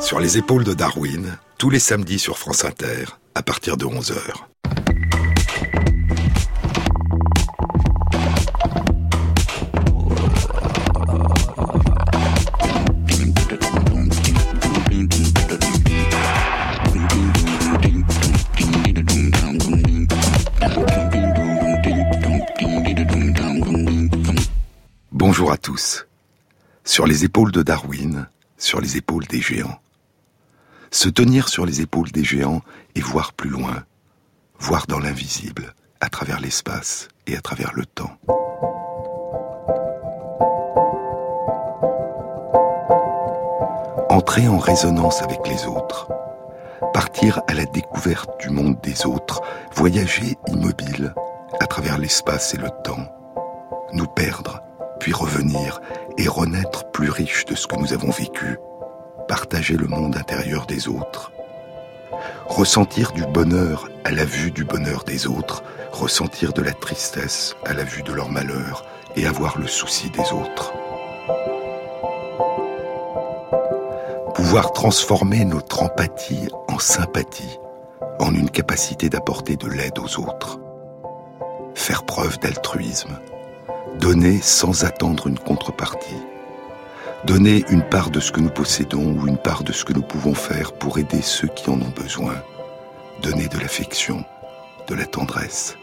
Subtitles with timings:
[0.00, 3.04] Sur les épaules de Darwin, tous les samedis sur France Inter,
[3.34, 4.14] à partir de 11h.
[25.10, 26.06] Bonjour à tous.
[26.84, 29.78] Sur les épaules de Darwin, sur les épaules des géants.
[30.90, 32.62] Se tenir sur les épaules des géants
[32.94, 33.84] et voir plus loin,
[34.58, 38.16] voir dans l'invisible, à travers l'espace et à travers le temps.
[44.10, 46.08] Entrer en résonance avec les autres,
[46.92, 49.42] partir à la découverte du monde des autres,
[49.74, 51.14] voyager immobile
[51.60, 53.06] à travers l'espace et le temps,
[53.92, 54.62] nous perdre,
[55.00, 55.80] puis revenir
[56.16, 58.58] et renaître plus riche de ce que nous avons vécu,
[59.28, 61.30] partager le monde intérieur des autres,
[62.46, 67.74] ressentir du bonheur à la vue du bonheur des autres, ressentir de la tristesse à
[67.74, 70.72] la vue de leur malheur et avoir le souci des autres.
[74.34, 77.58] Pouvoir transformer notre empathie en sympathie,
[78.18, 80.58] en une capacité d'apporter de l'aide aux autres.
[81.74, 83.18] Faire preuve d'altruisme,
[84.00, 86.16] donner sans attendre une contrepartie.
[87.24, 90.02] Donner une part de ce que nous possédons ou une part de ce que nous
[90.02, 92.34] pouvons faire pour aider ceux qui en ont besoin.
[93.22, 94.24] Donner de l'affection,
[94.86, 95.76] de la tendresse.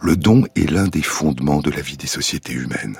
[0.00, 2.98] Le don est l'un des fondements de la vie des sociétés humaines.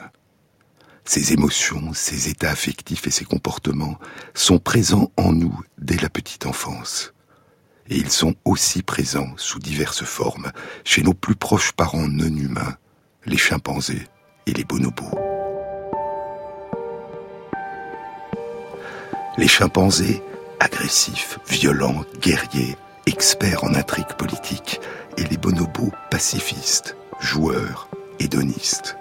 [1.06, 3.96] Ces émotions, ces états affectifs et ces comportements
[4.34, 7.14] sont présents en nous dès la petite enfance
[7.88, 10.52] et ils sont aussi présents sous diverses formes
[10.84, 12.76] chez nos plus proches parents non humains,
[13.24, 14.06] les chimpanzés
[14.46, 15.10] et les bonobos.
[19.38, 20.22] Les chimpanzés,
[20.60, 22.76] agressifs, violents, guerriers,
[23.06, 24.80] experts en intrigues politiques,
[25.18, 27.88] et les bonobos pacifistes, joueurs,
[28.18, 28.96] hédonistes.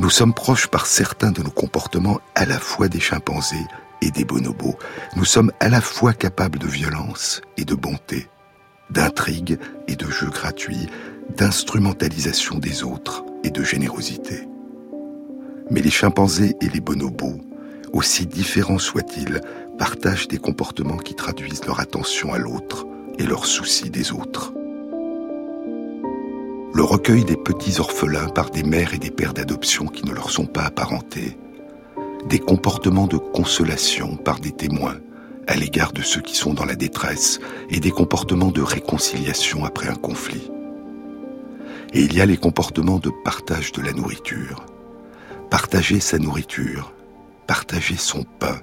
[0.00, 3.66] Nous sommes proches par certains de nos comportements à la fois des chimpanzés
[4.02, 4.76] et des bonobos,
[5.16, 8.28] nous sommes à la fois capables de violence et de bonté,
[8.90, 10.88] d'intrigue et de jeux gratuits,
[11.36, 14.48] d'instrumentalisation des autres et de générosité.
[15.70, 17.40] Mais les chimpanzés et les bonobos,
[17.92, 19.40] aussi différents soient-ils,
[19.78, 22.86] partagent des comportements qui traduisent leur attention à l'autre
[23.18, 24.52] et leur souci des autres.
[26.74, 30.30] Le recueil des petits orphelins par des mères et des pères d'adoption qui ne leur
[30.30, 31.38] sont pas apparentés,
[32.26, 34.96] des comportements de consolation par des témoins
[35.46, 37.38] à l'égard de ceux qui sont dans la détresse
[37.70, 40.50] et des comportements de réconciliation après un conflit.
[41.92, 44.64] Et il y a les comportements de partage de la nourriture.
[45.50, 46.92] Partager sa nourriture,
[47.46, 48.58] partager son pain,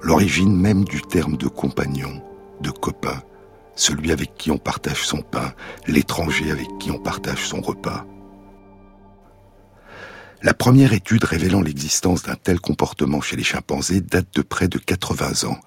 [0.00, 2.22] l'origine même du terme de compagnon,
[2.60, 3.22] de copain,
[3.74, 5.52] celui avec qui on partage son pain,
[5.86, 8.06] l'étranger avec qui on partage son repas.
[10.46, 14.78] La première étude révélant l'existence d'un tel comportement chez les chimpanzés date de près de
[14.78, 15.58] 80 ans.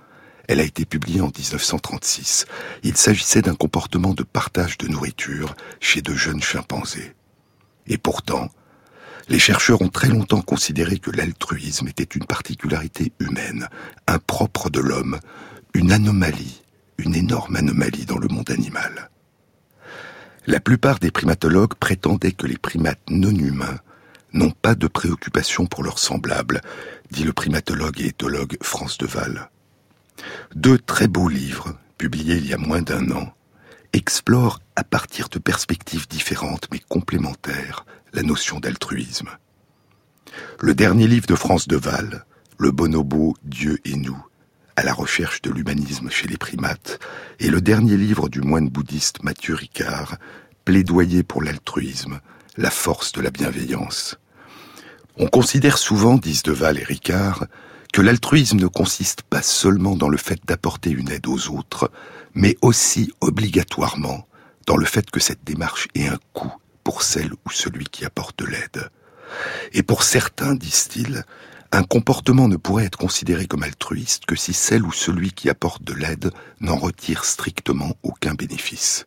[0.48, 2.46] Elle a été publiée en 1936.
[2.84, 7.14] Il s'agissait d'un comportement de partage de nourriture chez de jeunes chimpanzés.
[7.88, 8.48] Et pourtant,
[9.28, 13.68] les chercheurs ont très longtemps considéré que l'altruisme était une particularité humaine,
[14.08, 15.20] impropre de l'homme,
[15.74, 16.64] une anomalie,
[16.98, 19.10] une énorme anomalie dans le monde animal.
[20.48, 23.80] La plupart des primatologues prétendaient que les primates non humains
[24.34, 26.62] n'ont pas de préoccupation pour leurs semblables,
[27.12, 29.50] dit le primatologue et éthologue France Deval.
[30.56, 33.34] Deux très beaux livres, publiés il y a moins d'un an,
[33.94, 39.30] explorent à partir de perspectives différentes mais complémentaires la notion d'altruisme.
[40.60, 42.26] Le dernier livre de France Deval,
[42.58, 44.22] Le bonobo, Dieu et nous,
[44.76, 47.00] à la recherche de l'humanisme chez les primates,
[47.40, 50.18] et le dernier livre du moine bouddhiste Mathieu Ricard,
[50.66, 52.20] Plaidoyer pour l'altruisme,
[52.58, 54.18] la force de la bienveillance.
[55.18, 57.46] On considère souvent, disent Deval et Ricard,
[57.92, 61.92] que l'altruisme ne consiste pas seulement dans le fait d'apporter une aide aux autres,
[62.34, 64.28] mais aussi obligatoirement
[64.66, 66.54] dans le fait que cette démarche ait un coût
[66.84, 68.90] pour celle ou celui qui apporte l'aide.
[69.74, 71.24] Et pour certains, disent-ils,
[71.72, 75.84] un comportement ne pourrait être considéré comme altruiste que si celle ou celui qui apporte
[75.84, 76.32] de l'aide
[76.62, 79.06] n'en retire strictement aucun bénéfice.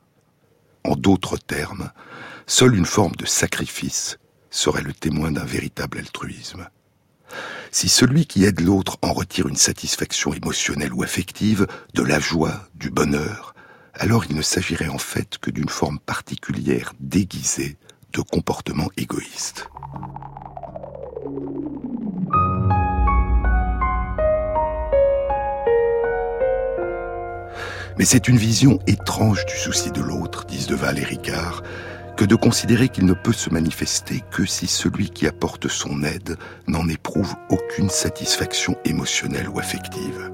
[0.84, 1.90] En d'autres termes,
[2.46, 4.18] Seule une forme de sacrifice
[4.50, 6.68] serait le témoin d'un véritable altruisme.
[7.70, 12.68] Si celui qui aide l'autre en retire une satisfaction émotionnelle ou affective, de la joie,
[12.74, 13.54] du bonheur,
[13.94, 17.76] alors il ne s'agirait en fait que d'une forme particulière déguisée
[18.12, 19.68] de comportement égoïste.
[27.98, 31.62] Mais c'est une vision étrange du souci de l'autre, disent Deval et Ricard,
[32.16, 36.36] que de considérer qu'il ne peut se manifester que si celui qui apporte son aide
[36.66, 40.30] n'en éprouve aucune satisfaction émotionnelle ou affective.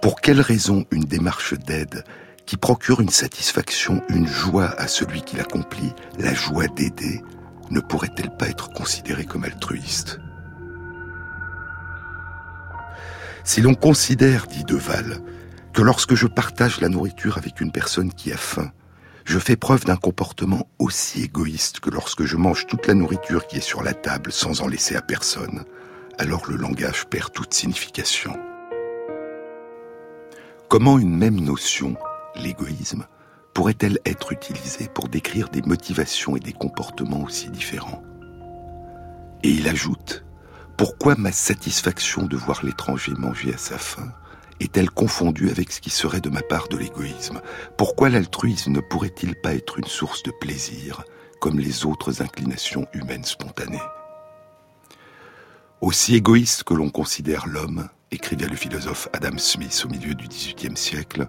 [0.00, 2.04] Pour quelle raison une démarche d'aide
[2.46, 7.22] qui procure une satisfaction, une joie à celui qui l'accomplit, la joie d'aider,
[7.70, 10.20] ne pourrait-elle pas être considérée comme altruiste?
[13.42, 15.20] Si l'on considère, dit Deval,
[15.76, 18.72] que lorsque je partage la nourriture avec une personne qui a faim,
[19.26, 23.58] je fais preuve d'un comportement aussi égoïste que lorsque je mange toute la nourriture qui
[23.58, 25.66] est sur la table sans en laisser à personne,
[26.16, 28.38] alors le langage perd toute signification.
[30.70, 31.94] Comment une même notion,
[32.36, 33.04] l'égoïsme,
[33.52, 38.02] pourrait-elle être utilisée pour décrire des motivations et des comportements aussi différents?
[39.42, 40.24] Et il ajoute,
[40.78, 44.10] pourquoi ma satisfaction de voir l'étranger manger à sa faim?
[44.60, 47.40] Est-elle confondue avec ce qui serait de ma part de l'égoïsme?
[47.76, 51.04] Pourquoi l'altruisme ne pourrait-il pas être une source de plaisir,
[51.40, 53.82] comme les autres inclinations humaines spontanées?
[55.80, 60.76] Aussi égoïste que l'on considère l'homme, écrivait le philosophe Adam Smith au milieu du XVIIIe
[60.76, 61.28] siècle,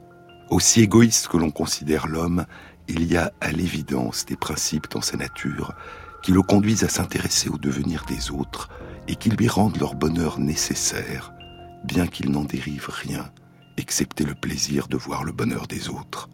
[0.49, 2.45] aussi égoïste que l'on considère l'homme,
[2.87, 5.73] il y a à l'évidence des principes dans sa nature
[6.23, 8.69] qui le conduisent à s'intéresser au devenir des autres
[9.07, 11.33] et qui lui rendent leur bonheur nécessaire
[11.83, 13.31] bien qu'il n'en dérive rien,
[13.77, 16.29] excepté le plaisir de voir le bonheur des autres.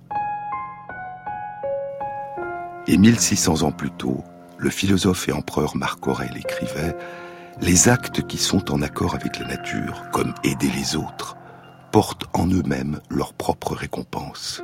[2.88, 4.24] Et 1600 ans plus tôt,
[4.58, 6.96] le philosophe et empereur Marc Aurèle écrivait
[7.62, 11.38] Les actes qui sont en accord avec la nature, comme aider les autres,
[11.92, 14.64] portent en eux-mêmes leur propre récompense.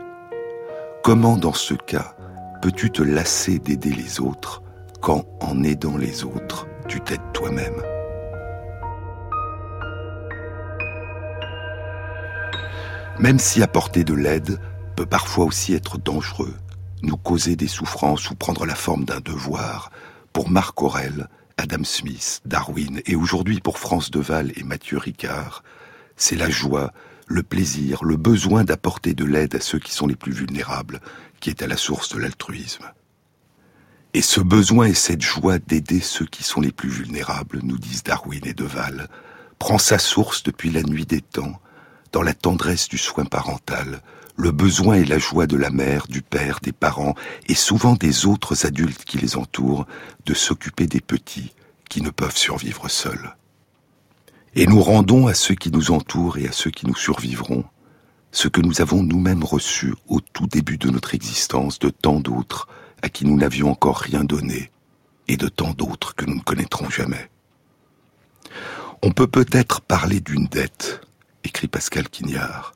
[1.04, 2.16] Comment dans ce cas
[2.62, 4.64] peux-tu te lasser d'aider les autres
[5.02, 7.99] quand, en aidant les autres, tu t'aides toi-même?
[13.20, 14.60] Même si apporter de l'aide
[14.96, 16.56] peut parfois aussi être dangereux,
[17.04, 19.92] nous causer des souffrances ou prendre la forme d'un devoir,
[20.32, 21.28] pour Marc Aurel,
[21.58, 25.64] Adam Smith, Darwin et aujourd'hui pour France Deval et Mathieu Ricard,
[26.16, 26.94] c'est la joie,
[27.28, 31.02] le plaisir, le besoin d'apporter de l'aide à ceux qui sont les plus vulnérables
[31.42, 32.86] qui est à la source de l'altruisme.
[34.14, 38.04] Et ce besoin et cette joie d'aider ceux qui sont les plus vulnérables, nous disent
[38.04, 39.08] Darwin et Deval,
[39.60, 41.60] prend sa source depuis la nuit des temps,
[42.12, 44.02] dans la tendresse du soin parental,
[44.36, 47.16] le besoin et la joie de la mère, du père, des parents
[47.48, 49.86] et souvent des autres adultes qui les entourent
[50.26, 51.54] de s'occuper des petits
[51.90, 53.36] qui ne peuvent survivre seuls.
[54.56, 57.66] Et nous rendons à ceux qui nous entourent et à ceux qui nous survivront
[58.32, 62.68] ce que nous avons nous-mêmes reçu au tout début de notre existence de tant d'autres
[63.02, 64.72] à qui nous n'avions encore rien donné
[65.28, 67.30] et de tant d'autres que nous ne connaîtrons jamais.
[69.02, 71.02] On peut peut-être parler d'une dette,
[71.44, 72.74] écrit Pascal Quignard.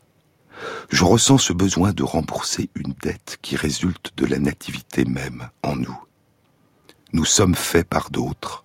[0.89, 5.75] Je ressens ce besoin de rembourser une dette qui résulte de la nativité même en
[5.75, 5.98] nous.
[7.12, 8.63] Nous sommes faits par d'autres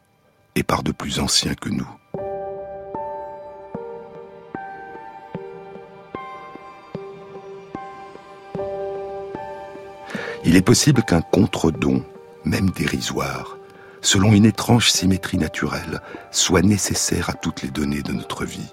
[0.54, 1.88] et par de plus anciens que nous.
[10.44, 12.04] Il est possible qu'un contre-don,
[12.44, 13.58] même dérisoire,
[14.00, 18.72] selon une étrange symétrie naturelle, soit nécessaire à toutes les données de notre vie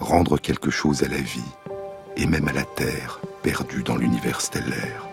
[0.00, 1.40] rendre quelque chose à la vie
[2.16, 5.06] et même à la Terre perdue dans l'univers stellaire.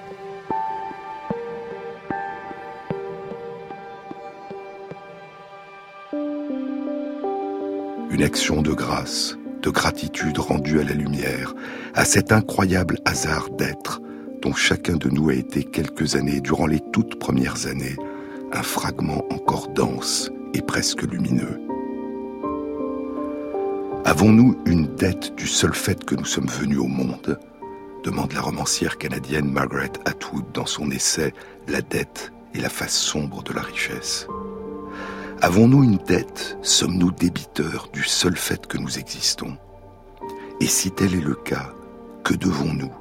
[8.09, 11.53] Une action de grâce, de gratitude rendue à la lumière,
[11.93, 14.01] à cet incroyable hasard d'être
[14.41, 17.95] dont chacun de nous a été quelques années, durant les toutes premières années,
[18.51, 21.66] un fragment encore dense et presque lumineux.
[24.07, 27.37] Avons-nous une dette du seul fait que nous sommes venus au monde
[28.05, 31.33] demande la romancière canadienne Margaret Atwood dans son essai
[31.67, 34.25] La dette et la face sombre de la richesse.
[35.41, 36.57] Avons-nous une dette?
[36.61, 39.57] Sommes-nous débiteurs du seul fait que nous existons?
[40.61, 41.73] Et si tel est le cas,
[42.23, 42.93] que devons-nous?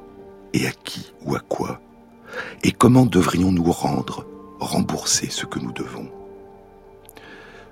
[0.51, 1.79] Et à qui ou à quoi?
[2.63, 4.25] Et comment devrions-nous rendre,
[4.59, 6.11] rembourser ce que nous devons?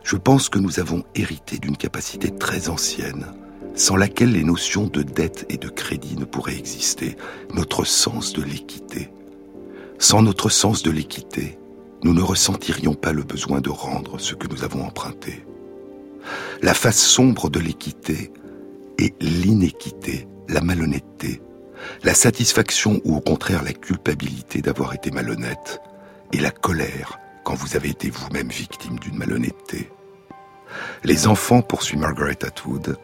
[0.06, 3.26] Je pense que nous avons hérité d'une capacité très ancienne,
[3.74, 7.18] sans laquelle les notions de dette et de crédit ne pourraient exister,
[7.56, 9.10] notre sens de l'équité.
[9.98, 11.58] Sans notre sens de l'équité,
[12.04, 15.44] nous ne ressentirions pas le besoin de rendre ce que nous avons emprunté.
[16.62, 18.32] La face sombre de l'équité
[19.00, 21.42] est l'inéquité, la malhonnêteté,
[22.04, 25.82] la satisfaction ou au contraire la culpabilité d'avoir été malhonnête,
[26.32, 29.90] et la colère quand vous avez été vous-même victime d'une malhonnêteté.
[31.04, 32.98] Les enfants, poursuit Margaret Atwood,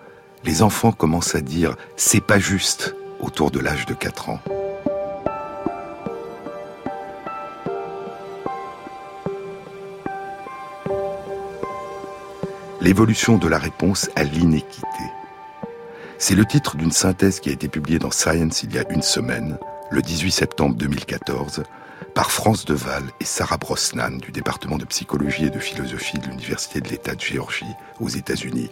[0.43, 4.39] les enfants commencent à dire c'est pas juste autour de l'âge de 4 ans.
[12.81, 14.87] L'évolution de la réponse à l'inéquité.
[16.17, 19.03] C'est le titre d'une synthèse qui a été publiée dans Science il y a une
[19.03, 19.59] semaine,
[19.91, 21.63] le 18 septembre 2014,
[22.13, 26.81] par France Deval et Sarah Brosnan du département de psychologie et de philosophie de l'Université
[26.81, 28.69] de l'État de Géorgie aux États-Unis.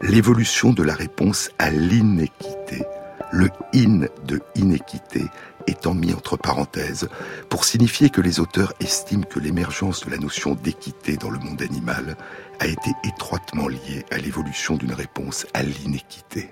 [0.00, 2.84] L'évolution de la réponse à l'inéquité.
[3.32, 5.24] Le in de inéquité
[5.66, 7.08] étant mis entre parenthèses
[7.48, 11.62] pour signifier que les auteurs estiment que l'émergence de la notion d'équité dans le monde
[11.62, 12.16] animal
[12.58, 16.50] a été étroitement liée à l'évolution d'une réponse à l'inéquité.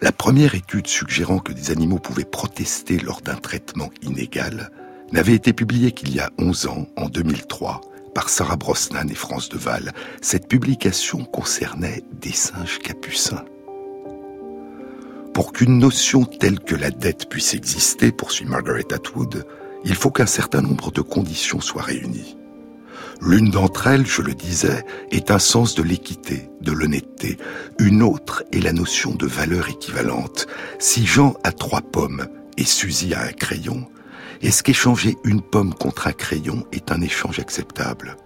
[0.00, 4.70] La première étude suggérant que des animaux pouvaient protester lors d'un traitement inégal
[5.12, 7.80] n'avait été publié qu'il y a 11 ans, en 2003,
[8.14, 9.92] par Sarah Brosnan et France Deval.
[10.20, 13.44] Cette publication concernait des singes capucins.
[15.34, 19.46] Pour qu'une notion telle que la dette puisse exister, poursuit Margaret Atwood,
[19.84, 22.36] il faut qu'un certain nombre de conditions soient réunies.
[23.20, 27.38] L'une d'entre elles, je le disais, est un sens de l'équité, de l'honnêteté.
[27.78, 30.48] Une autre est la notion de valeur équivalente.
[30.78, 32.26] Si Jean a trois pommes
[32.58, 33.86] et Suzy a un crayon,
[34.42, 38.16] est-ce qu'échanger une pomme contre un crayon est un échange acceptable?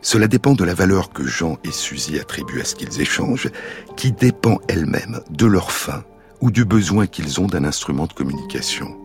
[0.00, 3.50] Cela dépend de la valeur que Jean et Suzy attribuent à ce qu'ils échangent,
[3.96, 6.04] qui dépend elle-même de leur fin
[6.40, 8.96] ou du besoin qu'ils ont d'un instrument de communication.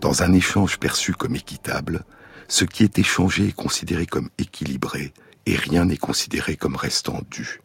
[0.00, 2.04] Dans un échange perçu comme équitable,
[2.46, 5.12] ce qui est échangé est considéré comme équilibré
[5.46, 7.60] et rien n'est considéré comme restant dû.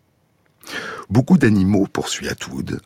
[1.10, 2.82] Beaucoup d'animaux, poursuit Atwood,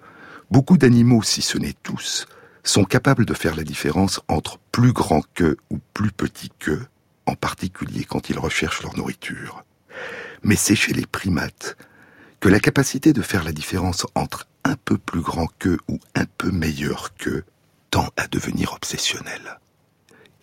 [0.51, 2.27] beaucoup d'animaux, si ce n'est tous,
[2.65, 6.79] sont capables de faire la différence entre plus grand que ou plus petit que,
[7.25, 9.63] en particulier quand ils recherchent leur nourriture.
[10.43, 11.77] Mais c'est chez les primates
[12.39, 16.25] que la capacité de faire la différence entre un peu plus grand que ou un
[16.38, 17.43] peu meilleur que
[17.91, 19.60] tend à devenir obsessionnelle.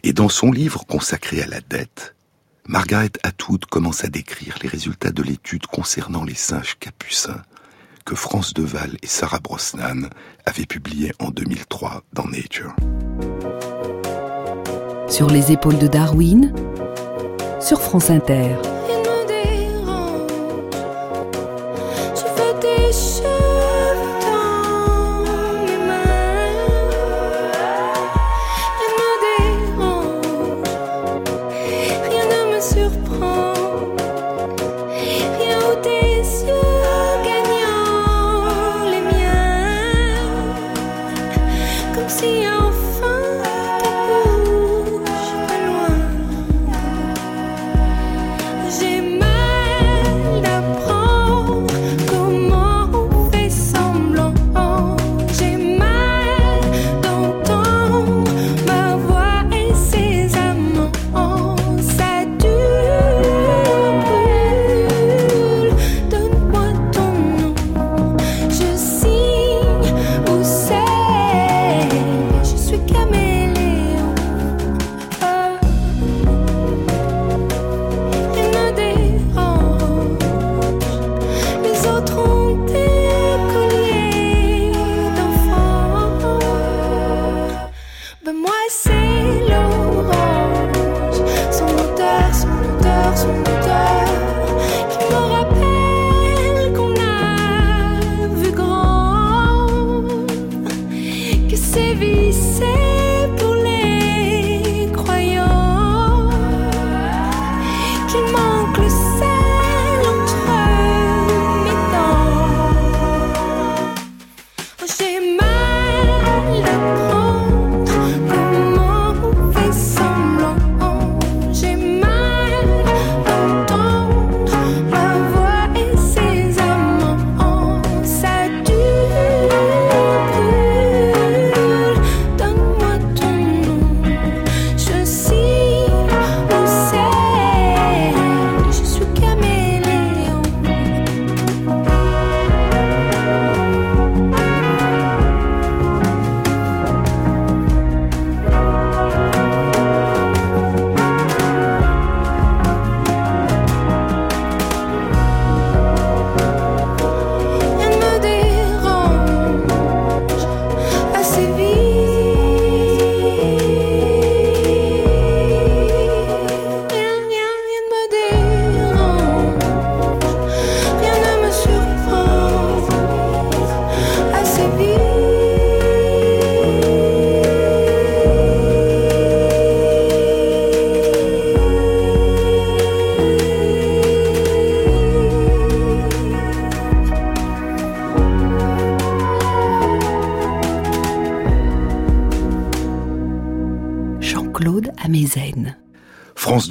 [0.04, 2.14] Et dans son livre consacré à la dette,
[2.66, 7.42] Margaret Atwood commence à décrire les résultats de l'étude concernant les singes capucins
[8.04, 10.08] que France Deval et Sarah Brosnan
[10.46, 12.74] avaient publié en 2003 dans Nature.
[15.08, 16.54] Sur les épaules de Darwin,
[17.60, 18.56] sur France Inter.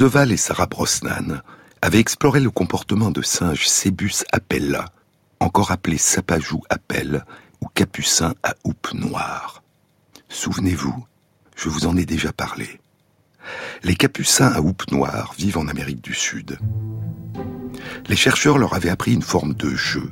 [0.01, 1.43] Deval et Sarah Brosnan
[1.83, 4.85] avaient exploré le comportement de singe Cébus apella,
[5.39, 7.23] encore appelé sapajou appel
[7.61, 9.61] ou capucin à houppe noire.
[10.27, 11.05] Souvenez-vous,
[11.55, 12.79] je vous en ai déjà parlé.
[13.83, 16.57] Les capucins à houppe noire vivent en Amérique du Sud.
[18.07, 20.11] Les chercheurs leur avaient appris une forme de jeu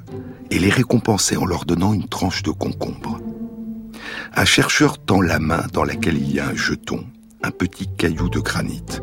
[0.52, 3.20] et les récompensaient en leur donnant une tranche de concombre.
[4.36, 7.08] Un chercheur tend la main dans laquelle il y a un jeton,
[7.42, 9.02] un petit caillou de granit.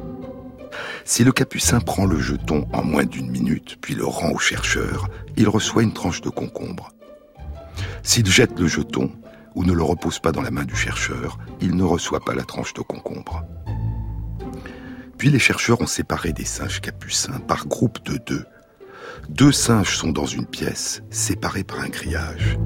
[1.07, 5.09] Si le capucin prend le jeton en moins d'une minute, puis le rend au chercheur,
[5.37, 6.91] il reçoit une tranche de concombre.
[8.03, 9.13] S'il jette le jeton,
[9.55, 12.43] ou ne le repose pas dans la main du chercheur, il ne reçoit pas la
[12.43, 13.45] tranche de concombre.
[15.17, 18.45] Puis les chercheurs ont séparé des singes capucins par groupe de deux.
[19.29, 22.59] Deux singes sont dans une pièce, séparés par un grillage.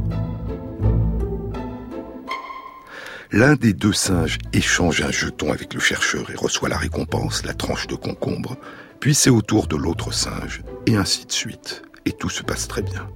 [3.33, 7.55] L'un des deux singes échange un jeton avec le chercheur et reçoit la récompense, la
[7.55, 8.57] tranche de concombre,
[8.99, 11.83] puis c'est au tour de l'autre singe, et ainsi de suite.
[12.07, 13.09] Et tout se passe très bien.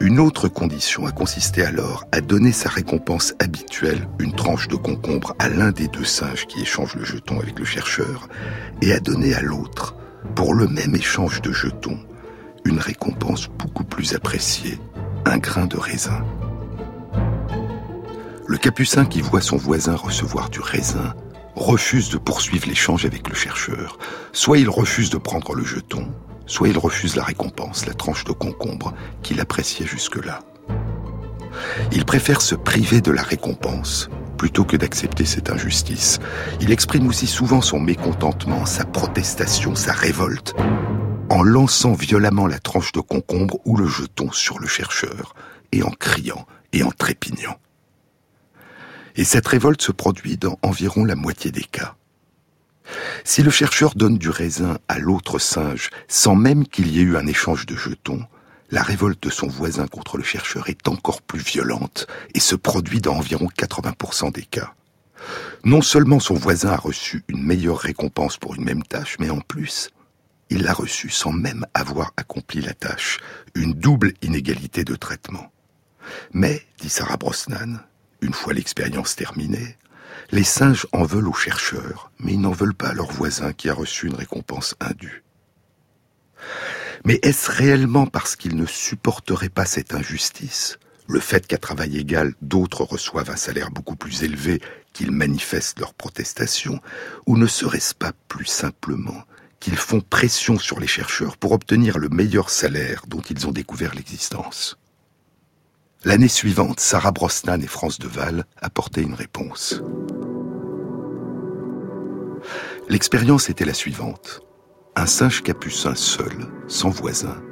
[0.00, 5.36] Une autre condition a consisté alors à donner sa récompense habituelle, une tranche de concombre,
[5.38, 8.28] à l'un des deux singes qui échange le jeton avec le chercheur,
[8.82, 9.94] et à donner à l'autre,
[10.34, 12.00] pour le même échange de jetons,
[12.64, 14.80] une récompense beaucoup plus appréciée,
[15.24, 16.24] un grain de raisin.
[18.56, 21.14] Le capucin qui voit son voisin recevoir du raisin
[21.56, 23.98] refuse de poursuivre l'échange avec le chercheur.
[24.32, 26.08] Soit il refuse de prendre le jeton,
[26.46, 30.38] soit il refuse la récompense, la tranche de concombre qu'il appréciait jusque-là.
[31.92, 36.18] Il préfère se priver de la récompense plutôt que d'accepter cette injustice.
[36.62, 40.54] Il exprime aussi souvent son mécontentement, sa protestation, sa révolte,
[41.28, 45.34] en lançant violemment la tranche de concombre ou le jeton sur le chercheur,
[45.72, 47.58] et en criant et en trépignant.
[49.16, 51.96] Et cette révolte se produit dans environ la moitié des cas.
[53.24, 57.16] Si le chercheur donne du raisin à l'autre singe sans même qu'il y ait eu
[57.16, 58.24] un échange de jetons,
[58.70, 63.00] la révolte de son voisin contre le chercheur est encore plus violente et se produit
[63.00, 64.74] dans environ 80% des cas.
[65.64, 69.40] Non seulement son voisin a reçu une meilleure récompense pour une même tâche, mais en
[69.40, 69.90] plus,
[70.50, 73.18] il l'a reçue sans même avoir accompli la tâche,
[73.54, 75.50] une double inégalité de traitement.
[76.32, 77.80] Mais, dit Sarah Brosnan,
[78.20, 79.76] une fois l'expérience terminée,
[80.30, 83.68] les singes en veulent aux chercheurs, mais ils n'en veulent pas à leur voisin qui
[83.68, 85.22] a reçu une récompense indue.
[87.04, 92.34] Mais est-ce réellement parce qu'ils ne supporteraient pas cette injustice, le fait qu'à travail égal,
[92.42, 94.60] d'autres reçoivent un salaire beaucoup plus élevé,
[94.92, 96.80] qu'ils manifestent leur protestation,
[97.26, 99.22] ou ne serait-ce pas plus simplement
[99.60, 103.94] qu'ils font pression sur les chercheurs pour obtenir le meilleur salaire dont ils ont découvert
[103.94, 104.76] l'existence?
[106.04, 109.82] L'année suivante, Sarah Brosnan et France Deval apportaient une réponse.
[112.88, 114.40] L'expérience était la suivante.
[114.94, 117.42] Un singe capucin seul, sans voisin,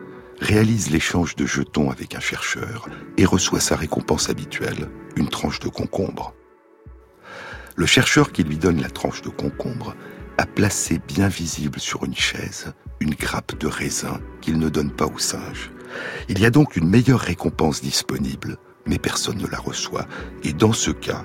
[0.40, 5.68] réalise l'échange de jetons avec un chercheur et reçoit sa récompense habituelle, une tranche de
[5.68, 6.34] concombre.
[7.76, 9.94] Le chercheur qui lui donne la tranche de concombre
[10.38, 15.06] a placé bien visible sur une chaise une grappe de raisin qu'il ne donne pas
[15.06, 15.70] au singe.
[16.28, 20.06] Il y a donc une meilleure récompense disponible, mais personne ne la reçoit.
[20.42, 21.24] Et dans ce cas,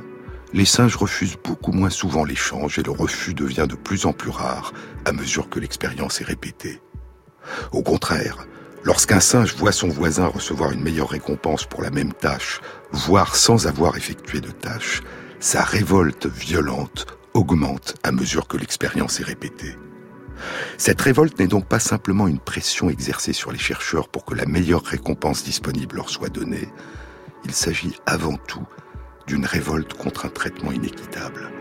[0.54, 4.32] les singes refusent beaucoup moins souvent l'échange et le refus devient de plus en plus
[4.32, 4.74] rare
[5.06, 6.82] à mesure que l'expérience est répétée.
[7.72, 8.48] Au contraire,
[8.84, 13.68] lorsqu'un singe voit son voisin recevoir une meilleure récompense pour la même tâche, voire sans
[13.68, 15.02] avoir effectué de tâche,
[15.40, 19.76] sa révolte violente augmente à mesure que l'expérience est répétée.
[20.78, 24.46] Cette révolte n'est donc pas simplement une pression exercée sur les chercheurs pour que la
[24.46, 26.70] meilleure récompense disponible leur soit donnée,
[27.46, 28.66] il s'agit avant tout
[29.28, 31.52] d'une révolte contre un traitement inéquitable.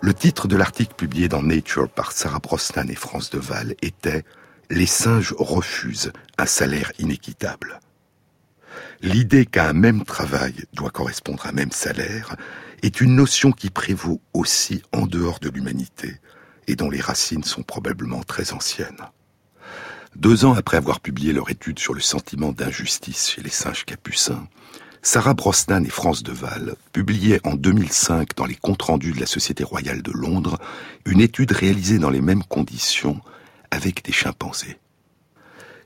[0.00, 4.24] Le titre de l'article publié dans Nature par Sarah Brosnan et France Deval était
[4.70, 7.80] Les singes refusent un salaire inéquitable.
[9.00, 12.36] L'idée qu'à un même travail doit correspondre à un même salaire
[12.82, 16.16] est une notion qui prévaut aussi en dehors de l'humanité
[16.66, 19.00] et dont les racines sont probablement très anciennes.
[20.16, 24.48] Deux ans après avoir publié leur étude sur le sentiment d'injustice chez les singes capucins,
[25.02, 29.64] Sarah Brosnan et France Deval publiaient en 2005 dans les comptes rendus de la Société
[29.64, 30.58] royale de Londres
[31.06, 33.20] une étude réalisée dans les mêmes conditions
[33.70, 34.78] avec des chimpanzés.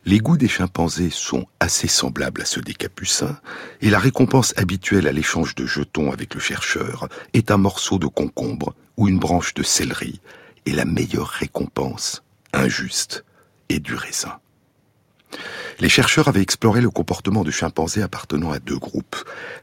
[0.05, 3.39] Les goûts des chimpanzés sont assez semblables à ceux des capucins,
[3.81, 8.09] et la récompense habituelle à l'échange de jetons avec le chercheur est un morceau de
[8.09, 10.21] concombre ou une branche de céleri,
[10.67, 13.25] et la meilleure récompense, injuste,
[13.69, 14.39] est du raisin.
[15.79, 19.17] Les chercheurs avaient exploré le comportement de chimpanzés appartenant à deux groupes.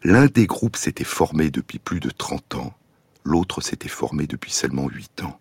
[0.03, 2.73] L'un des groupes s'était formé depuis plus de 30 ans,
[3.25, 5.39] l'autre s'était formé depuis seulement 8 ans.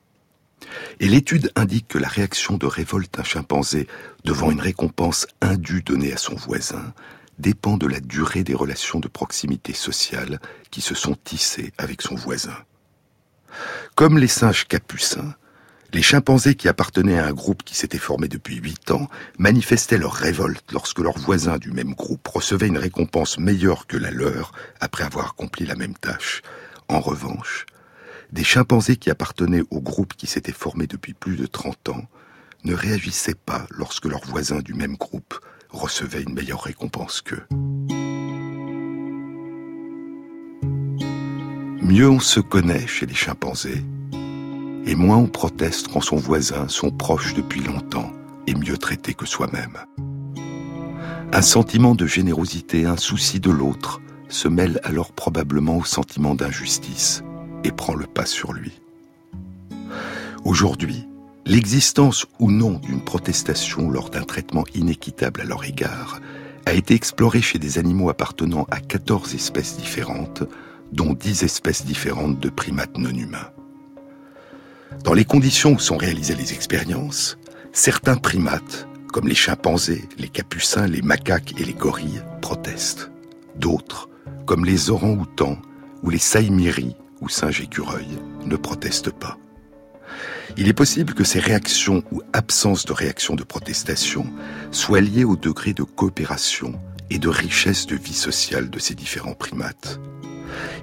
[1.01, 3.87] Et l'étude indique que la réaction de révolte d'un chimpanzé
[4.25, 6.93] devant une récompense indue donnée à son voisin
[7.39, 12.15] dépend de la durée des relations de proximité sociale qui se sont tissées avec son
[12.15, 12.57] voisin.
[13.95, 15.35] Comme les singes capucins,
[15.95, 20.13] les chimpanzés qui appartenaient à un groupe qui s'était formé depuis huit ans manifestaient leur
[20.13, 25.05] révolte lorsque leurs voisins du même groupe recevaient une récompense meilleure que la leur après
[25.05, 26.43] avoir accompli la même tâche.
[26.89, 27.65] En revanche,
[28.33, 32.05] des chimpanzés qui appartenaient au groupe qui s'était formé depuis plus de 30 ans
[32.65, 35.39] ne réagissaient pas lorsque leurs voisins du même groupe
[35.71, 37.45] recevaient une meilleure récompense qu'eux.
[41.81, 43.85] Mieux on se connaît chez les chimpanzés,
[44.85, 48.13] et moins on proteste quand son voisin, son proche depuis longtemps,
[48.47, 49.79] est mieux traité que soi-même.
[51.33, 57.23] Un sentiment de générosité, un souci de l'autre, se mêle alors probablement au sentiment d'injustice
[57.65, 58.81] et prend le pas sur lui.
[60.45, 61.07] Aujourd'hui,
[61.45, 66.21] l'existence ou non d'une protestation lors d'un traitement inéquitable à leur égard
[66.67, 70.43] a été explorée chez des animaux appartenant à 14 espèces différentes,
[70.93, 73.51] dont 10 espèces différentes de primates non humains.
[75.05, 77.39] Dans les conditions où sont réalisées les expériences,
[77.73, 83.11] certains primates, comme les chimpanzés, les capucins, les macaques et les gorilles, protestent.
[83.57, 84.09] D'autres,
[84.47, 85.59] comme les orang-outans
[86.03, 89.37] ou les saïmiris ou singes écureuils, ne protestent pas.
[90.57, 94.27] Il est possible que ces réactions ou absence de réaction de protestation
[94.71, 99.35] soient liées au degré de coopération et de richesse de vie sociale de ces différents
[99.35, 100.01] primates.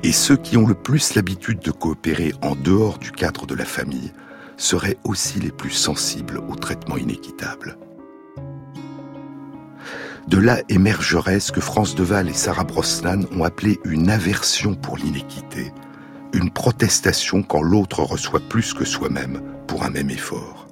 [0.04, 3.65] Et ceux qui ont le plus l'habitude de coopérer en dehors du cadre de la
[3.65, 4.13] famille
[4.58, 7.78] seraient aussi les plus sensibles au traitement inéquitable.
[10.28, 14.98] De là émergerait ce que France Deval et Sarah Brosnan ont appelé une aversion pour
[14.98, 15.71] l'inéquité,
[16.36, 20.67] une protestation quand l'autre reçoit plus que soi-même pour un même effort.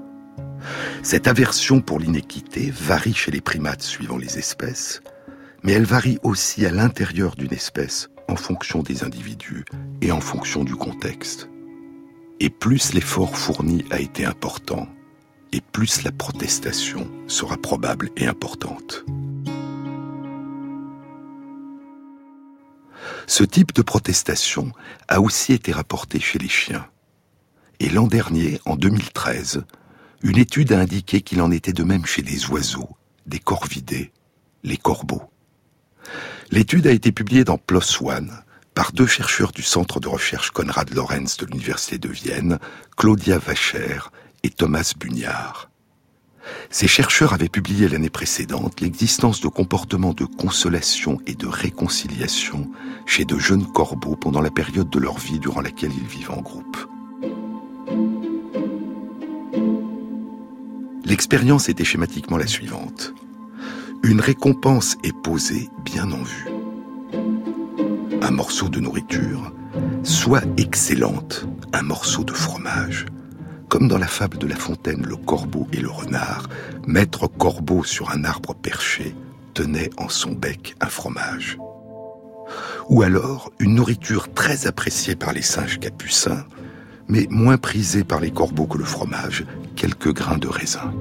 [1.02, 5.02] Cette aversion pour l'inéquité varie chez les primates suivant les espèces,
[5.64, 9.66] mais elle varie aussi à l'intérieur d'une espèce en fonction des individus
[10.02, 11.50] et en fonction du contexte.
[12.40, 14.88] Et plus l'effort fourni a été important,
[15.54, 19.06] et plus la protestation sera probable et importante.
[23.28, 24.72] Ce type de protestation
[25.08, 26.88] a aussi été rapporté chez les chiens.
[27.80, 29.66] Et l'an dernier, en 2013,
[30.22, 32.90] une étude a indiqué qu'il en était de même chez les oiseaux,
[33.26, 34.12] des corvidés,
[34.64, 35.24] les corbeaux.
[36.52, 38.32] L'étude a été publiée dans PLOS ONE
[38.74, 42.60] par deux chercheurs du centre de recherche Konrad Lorenz de l'Université de Vienne,
[42.98, 44.00] Claudia Vacher
[44.44, 45.70] et Thomas Bugnard.
[46.70, 52.70] Ces chercheurs avaient publié l'année précédente l'existence de comportements de consolation et de réconciliation
[53.06, 56.42] chez de jeunes corbeaux pendant la période de leur vie durant laquelle ils vivent en
[56.42, 56.78] groupe.
[61.06, 63.14] L'expérience était schématiquement la suivante.
[64.04, 66.50] Une récompense est posée bien en vue.
[68.22, 69.54] Un morceau de nourriture,
[70.04, 73.06] soit excellente, un morceau de fromage.
[73.74, 76.48] Comme dans la fable de La Fontaine, le corbeau et le renard,
[76.86, 79.16] maître corbeau sur un arbre perché
[79.56, 81.58] tenait en son bec un fromage.
[82.90, 86.46] Ou alors une nourriture très appréciée par les singes capucins,
[87.08, 89.44] mais moins prisée par les corbeaux que le fromage,
[89.76, 90.94] quelques grains de raisin.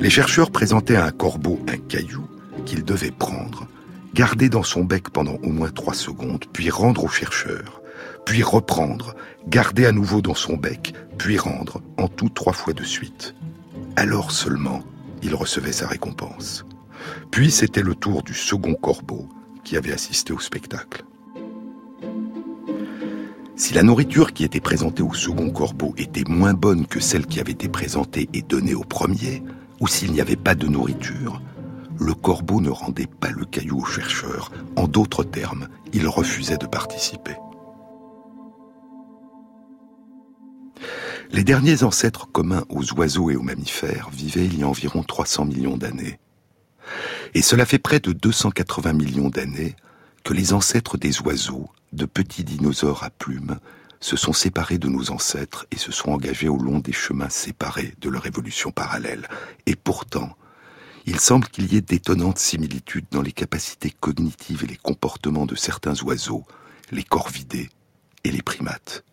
[0.00, 2.26] Les chercheurs présentaient à un corbeau un caillou
[2.64, 3.66] qu'il devait prendre,
[4.14, 7.82] garder dans son bec pendant au moins trois secondes, puis rendre au chercheur,
[8.26, 9.14] puis reprendre,
[9.48, 13.34] garder à nouveau dans son bec, puis rendre, en tout trois fois de suite.
[13.94, 14.82] Alors seulement,
[15.22, 16.66] il recevait sa récompense.
[17.30, 19.28] Puis c'était le tour du second corbeau
[19.64, 21.04] qui avait assisté au spectacle.
[23.54, 27.40] Si la nourriture qui était présentée au second corbeau était moins bonne que celle qui
[27.40, 29.42] avait été présentée et donnée au premier,
[29.80, 31.40] ou s'il n'y avait pas de nourriture,
[31.98, 34.50] le corbeau ne rendait pas le caillou au chercheur.
[34.74, 37.36] En d'autres termes, il refusait de participer.
[41.30, 45.46] Les derniers ancêtres communs aux oiseaux et aux mammifères vivaient il y a environ 300
[45.46, 46.18] millions d'années.
[47.34, 49.74] Et cela fait près de 280 millions d'années
[50.24, 53.58] que les ancêtres des oiseaux, de petits dinosaures à plumes,
[54.00, 57.94] se sont séparés de nos ancêtres et se sont engagés au long des chemins séparés
[58.00, 59.28] de leur évolution parallèle.
[59.66, 60.36] Et pourtant,
[61.06, 65.54] il semble qu'il y ait d'étonnantes similitudes dans les capacités cognitives et les comportements de
[65.54, 66.44] certains oiseaux,
[66.90, 67.70] les corvidés
[68.24, 69.04] et les primates.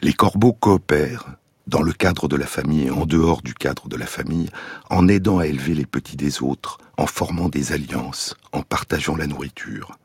[0.00, 1.26] Les corbeaux coopèrent,
[1.66, 4.48] dans le cadre de la famille et en dehors du cadre de la famille,
[4.90, 9.26] en aidant à élever les petits des autres, en formant des alliances, en partageant la
[9.26, 9.98] nourriture.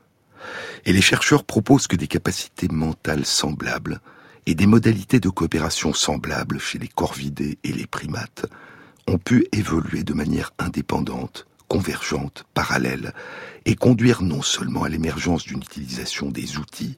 [0.85, 4.01] Et les chercheurs proposent que des capacités mentales semblables
[4.47, 8.47] et des modalités de coopération semblables chez les corvidés et les primates
[9.07, 13.13] ont pu évoluer de manière indépendante, convergente, parallèle,
[13.65, 16.97] et conduire non seulement à l'émergence d'une utilisation des outils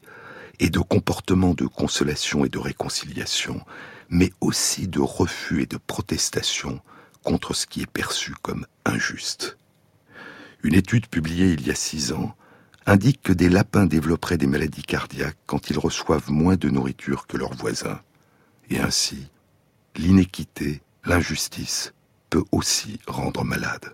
[0.59, 3.61] et de comportements de consolation et de réconciliation,
[4.09, 6.81] mais aussi de refus et de protestation
[7.23, 9.57] contre ce qui est perçu comme injuste.
[10.63, 12.35] Une étude publiée il y a six ans
[12.85, 17.37] indique que des lapins développeraient des maladies cardiaques quand ils reçoivent moins de nourriture que
[17.37, 17.99] leurs voisins.
[18.69, 19.27] Et ainsi,
[19.95, 21.93] l'inéquité, l'injustice
[22.29, 23.93] peut aussi rendre malade.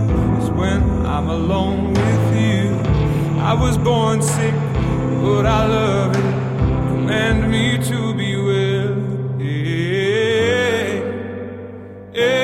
[0.61, 2.65] when I'm alone with you.
[3.51, 4.53] I was born sick,
[5.23, 6.31] but I love it.
[6.89, 8.93] Command me to be well.
[9.41, 10.93] Yeah.
[12.13, 12.40] Yeah.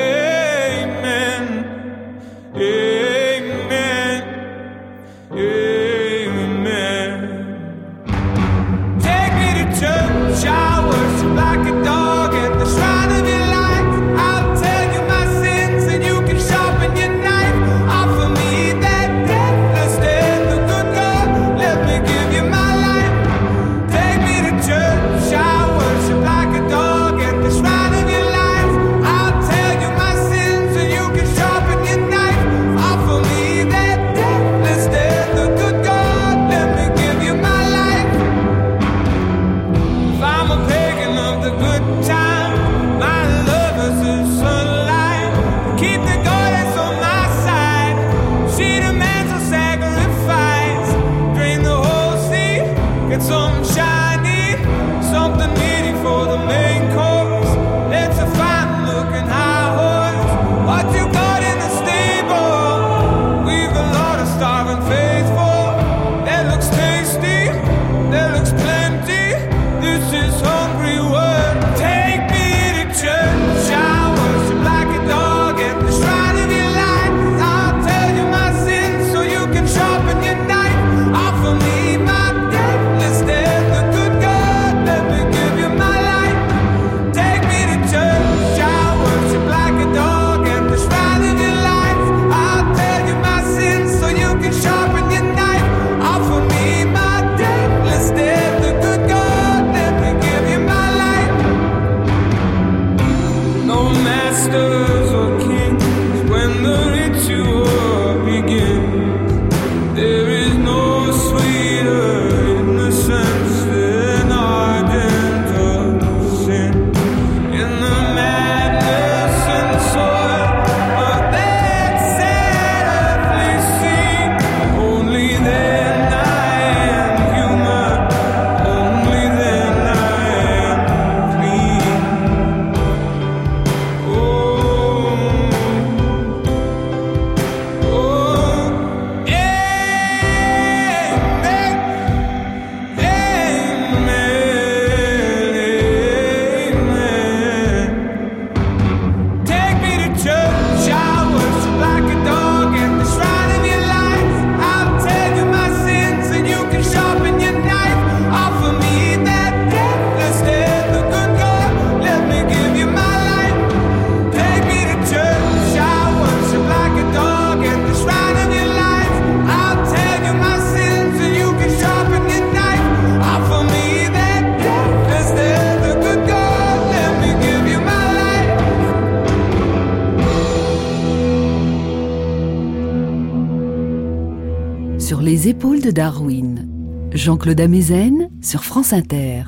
[187.38, 189.44] Jean-Claude Amezen sur France Inter.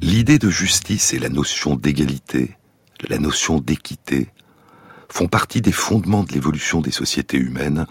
[0.00, 2.56] L'idée de justice et la notion d'égalité,
[3.10, 4.30] la notion d'équité,
[5.10, 7.84] font partie des fondements de l'évolution des sociétés humaines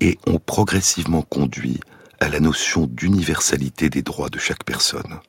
[0.00, 1.78] et ont progressivement conduit
[2.18, 5.20] à la notion d'universalité des droits de chaque personne.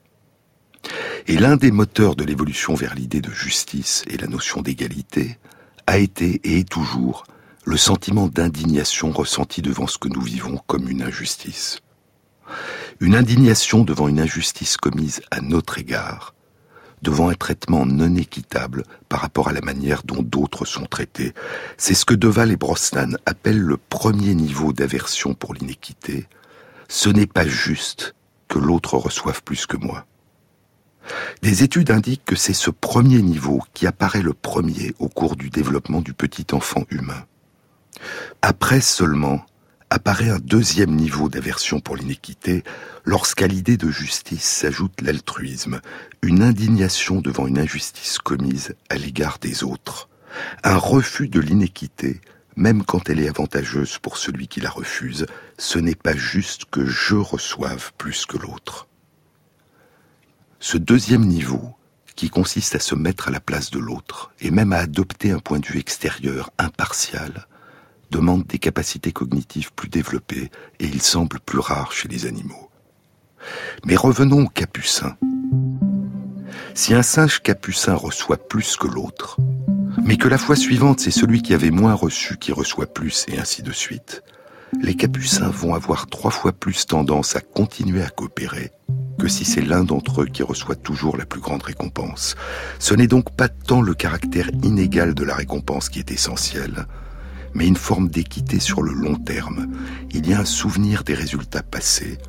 [1.27, 5.37] Et l'un des moteurs de l'évolution vers l'idée de justice et la notion d'égalité
[5.85, 7.25] a été et est toujours
[7.65, 11.81] le sentiment d'indignation ressenti devant ce que nous vivons comme une injustice.
[13.01, 16.33] Une indignation devant une injustice commise à notre égard,
[17.01, 21.33] devant un traitement non équitable par rapport à la manière dont d'autres sont traités.
[21.77, 26.27] C'est ce que Deval et Brosnan appellent le premier niveau d'aversion pour l'inéquité.
[26.87, 28.15] Ce n'est pas juste
[28.47, 30.05] que l'autre reçoive plus que moi.
[31.41, 35.49] Des études indiquent que c'est ce premier niveau qui apparaît le premier au cours du
[35.49, 37.25] développement du petit enfant humain.
[38.41, 39.45] Après seulement
[39.89, 42.63] apparaît un deuxième niveau d'aversion pour l'inéquité
[43.03, 45.81] lorsqu'à l'idée de justice s'ajoute l'altruisme,
[46.21, 50.09] une indignation devant une injustice commise à l'égard des autres,
[50.63, 52.19] un refus de l'inéquité,
[52.55, 56.85] même quand elle est avantageuse pour celui qui la refuse, ce n'est pas juste que
[56.85, 58.87] je reçoive plus que l'autre.
[60.59, 61.75] Ce deuxième niveau,
[62.15, 65.39] qui consiste à se mettre à la place de l'autre, et même à adopter un
[65.39, 67.47] point de vue extérieur, impartial,
[68.11, 72.69] demande des capacités cognitives plus développées, et il semble plus rare chez les animaux.
[73.85, 75.15] Mais revenons aux capucins.
[76.73, 79.37] Si un singe capucin reçoit plus que l'autre,
[80.03, 83.39] mais que la fois suivante c'est celui qui avait moins reçu qui reçoit plus, et
[83.39, 84.23] ainsi de suite,
[84.81, 88.71] les capucins vont avoir trois fois plus tendance à continuer à coopérer
[89.17, 92.35] que si c'est l'un d'entre eux qui reçoit toujours la plus grande récompense.
[92.79, 96.85] Ce n'est donc pas tant le caractère inégal de la récompense qui est essentiel,
[97.55, 99.67] mais une forme d'équité sur le long terme.
[100.11, 102.19] Il y a un souvenir des résultats passés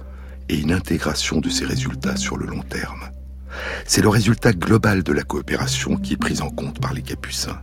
[0.49, 3.11] et une intégration de ces résultats sur le long terme.
[3.85, 7.61] C'est le résultat global de la coopération qui est pris en compte par les capucins.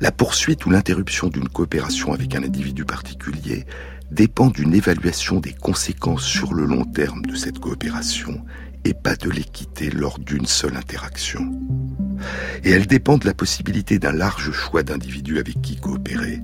[0.00, 3.66] La poursuite ou l'interruption d'une coopération avec un individu particulier
[4.10, 8.44] dépend d'une évaluation des conséquences sur le long terme de cette coopération
[8.84, 11.52] et pas de l'équité lors d'une seule interaction.
[12.64, 16.40] Et elle dépend de la possibilité d'un large choix d'individus avec qui coopérer,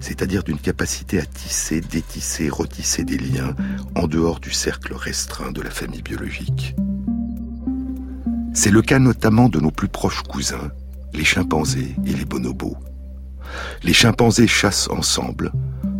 [0.00, 3.54] c'est-à-dire d'une capacité à tisser, détisser, retisser des liens
[3.94, 6.74] en dehors du cercle restreint de la famille biologique.
[8.54, 10.70] C'est le cas notamment de nos plus proches cousins,
[11.14, 12.76] les chimpanzés et les bonobos.
[13.82, 15.52] Les chimpanzés chassent ensemble,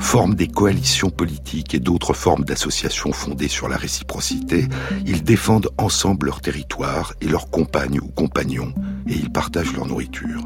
[0.03, 4.69] forment des coalitions politiques et d'autres formes d'associations fondées sur la réciprocité.
[5.07, 8.75] Ils défendent ensemble leur territoire et leurs compagnes ou compagnons,
[9.09, 10.43] et ils partagent leur nourriture.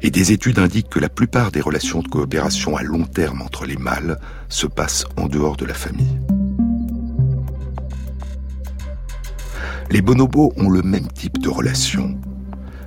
[0.00, 3.66] Et des études indiquent que la plupart des relations de coopération à long terme entre
[3.66, 6.18] les mâles se passent en dehors de la famille.
[9.90, 12.18] Les bonobos ont le même type de relation,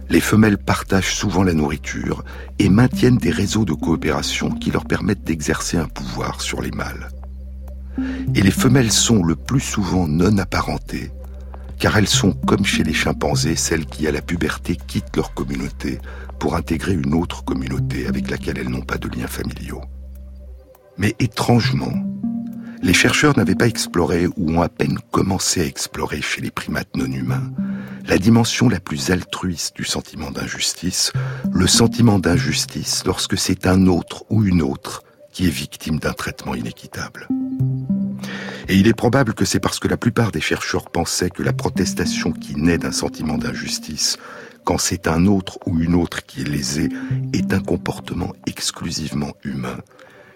[0.10, 2.24] les femelles partagent souvent la nourriture
[2.60, 7.10] et maintiennent des réseaux de coopération qui leur permettent d'exercer un pouvoir sur les mâles.
[8.36, 11.12] Et les femelles sont le plus souvent non apparentées,
[11.80, 16.00] car elles sont, comme chez les chimpanzés, celles qui à la puberté quittent leur communauté
[16.40, 19.82] pour intégrer une autre communauté avec laquelle elles n'ont pas de liens familiaux.
[20.98, 21.94] Mais étrangement,
[22.86, 26.96] les chercheurs n'avaient pas exploré ou ont à peine commencé à explorer chez les primates
[26.96, 27.52] non humains
[28.08, 31.12] la dimension la plus altruiste du sentiment d'injustice,
[31.52, 35.02] le sentiment d'injustice lorsque c'est un autre ou une autre
[35.34, 37.28] qui est victime d'un traitement inéquitable.
[38.68, 41.54] Et il est probable que c'est parce que la plupart des chercheurs pensaient que la
[41.54, 44.18] protestation qui naît d'un sentiment d'injustice,
[44.64, 46.90] quand c'est un autre ou une autre qui est lésé,
[47.34, 49.78] est un comportement exclusivement humain,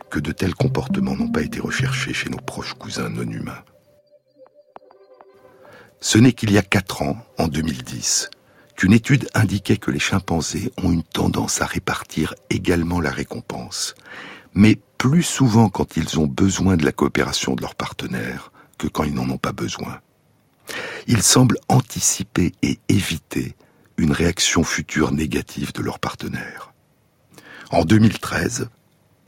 [0.09, 3.63] que de tels comportements n'ont pas été recherchés chez nos proches cousins non humains.
[6.01, 8.29] Ce n'est qu'il y a quatre ans, en 2010,
[8.75, 13.95] qu'une étude indiquait que les chimpanzés ont une tendance à répartir également la récompense,
[14.53, 19.03] mais plus souvent quand ils ont besoin de la coopération de leurs partenaires que quand
[19.03, 19.99] ils n'en ont pas besoin.
[21.07, 23.55] Ils semblent anticiper et éviter
[23.97, 26.73] une réaction future négative de leurs partenaires.
[27.71, 28.69] En 2013,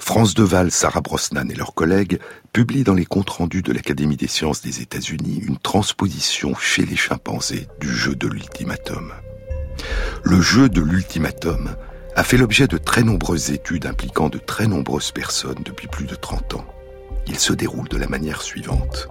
[0.01, 2.19] France Deval, Sarah Brosnan et leurs collègues
[2.51, 6.95] publient dans les comptes rendus de l'Académie des sciences des États-Unis une transposition chez les
[6.95, 9.13] chimpanzés du jeu de l'ultimatum.
[10.23, 11.75] Le jeu de l'ultimatum
[12.15, 16.15] a fait l'objet de très nombreuses études impliquant de très nombreuses personnes depuis plus de
[16.15, 16.65] 30 ans.
[17.27, 19.07] Il se déroule de la manière suivante.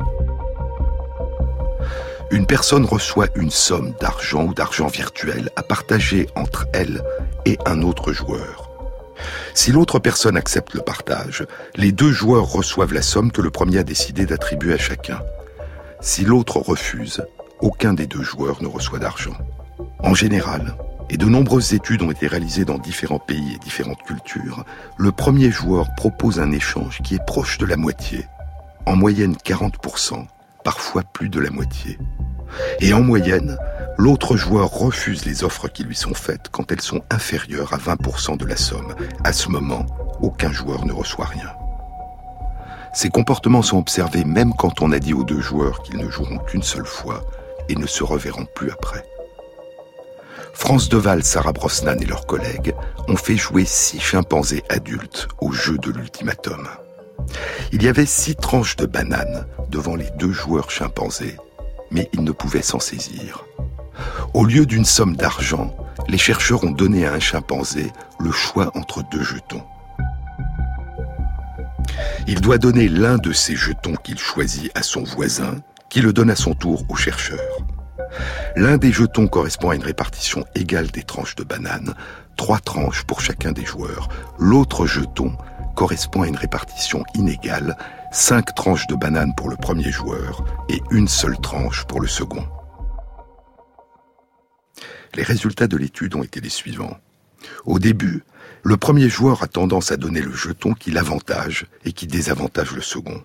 [2.33, 7.03] Une personne reçoit une somme d'argent ou d'argent virtuel à partager entre elle
[7.47, 8.60] et un autre joueur.
[9.55, 11.47] Si l'autre personne accepte le partage,
[11.77, 15.21] les deux joueurs reçoivent la somme que le premier a décidé d'attribuer à chacun.
[16.01, 17.23] Si l'autre refuse,
[17.61, 19.37] aucun des deux joueurs ne reçoit d'argent.
[19.99, 20.75] En général,
[21.11, 24.65] et de nombreuses études ont été réalisées dans différents pays et différentes cultures,
[24.97, 28.27] le premier joueur propose un échange qui est proche de la moitié,
[28.87, 30.25] en moyenne 40%,
[30.65, 31.99] parfois plus de la moitié.
[32.81, 33.59] Et en moyenne,
[34.01, 38.39] l'autre joueur refuse les offres qui lui sont faites quand elles sont inférieures à 20%
[38.39, 38.95] de la somme.
[39.25, 39.85] À ce moment,
[40.23, 41.51] aucun joueur ne reçoit rien.
[42.95, 46.39] Ces comportements sont observés même quand on a dit aux deux joueurs qu'ils ne joueront
[46.39, 47.23] qu'une seule fois
[47.69, 49.05] et ne se reverront plus après.
[50.55, 52.75] France Deval, Sarah Brosnan et leurs collègues
[53.07, 56.69] ont fait jouer six chimpanzés adultes au jeu de l'ultimatum.
[57.71, 61.37] Il y avait six tranches de bananes devant les deux joueurs chimpanzés,
[61.91, 63.45] mais ils ne pouvaient s'en saisir.
[64.35, 65.75] Au lieu d'une somme d'argent,
[66.09, 69.63] les chercheurs ont donné à un chimpanzé le choix entre deux jetons.
[72.27, 75.57] Il doit donner l'un de ces jetons qu'il choisit à son voisin,
[75.89, 77.41] qui le donne à son tour au chercheur.
[78.57, 81.95] L'un des jetons correspond à une répartition égale des tranches de bananes,
[82.37, 84.09] trois tranches pour chacun des joueurs.
[84.39, 85.37] L'autre jeton
[85.77, 87.77] correspond à une répartition inégale,
[88.13, 92.47] cinq tranches de bananes pour le premier joueur et une seule tranche pour le second.
[95.15, 96.99] Les résultats de l'étude ont été les suivants.
[97.65, 98.23] Au début,
[98.63, 102.83] le premier joueur a tendance à donner le jeton qui l'avantage et qui désavantage le
[102.83, 103.23] second.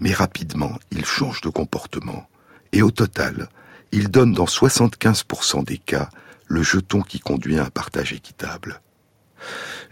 [0.00, 2.28] Mais rapidement, il change de comportement
[2.72, 3.48] et au total,
[3.92, 6.08] il donne dans 75% des cas
[6.46, 8.80] le jeton qui conduit à un partage équitable.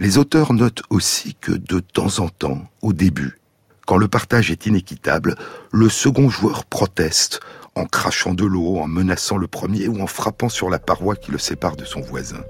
[0.01, 3.39] Les auteurs notent aussi que de temps en temps, au début,
[3.87, 5.37] quand le partage est inéquitable,
[5.71, 7.41] le second joueur proteste
[7.75, 11.31] en crachant de l'eau, en menaçant le premier ou en frappant sur la paroi qui
[11.31, 12.45] le sépare de son voisin.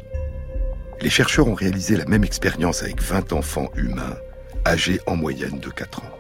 [1.01, 4.17] Les chercheurs ont réalisé la même expérience avec 20 enfants humains,
[4.67, 6.19] âgés en moyenne de 4 ans.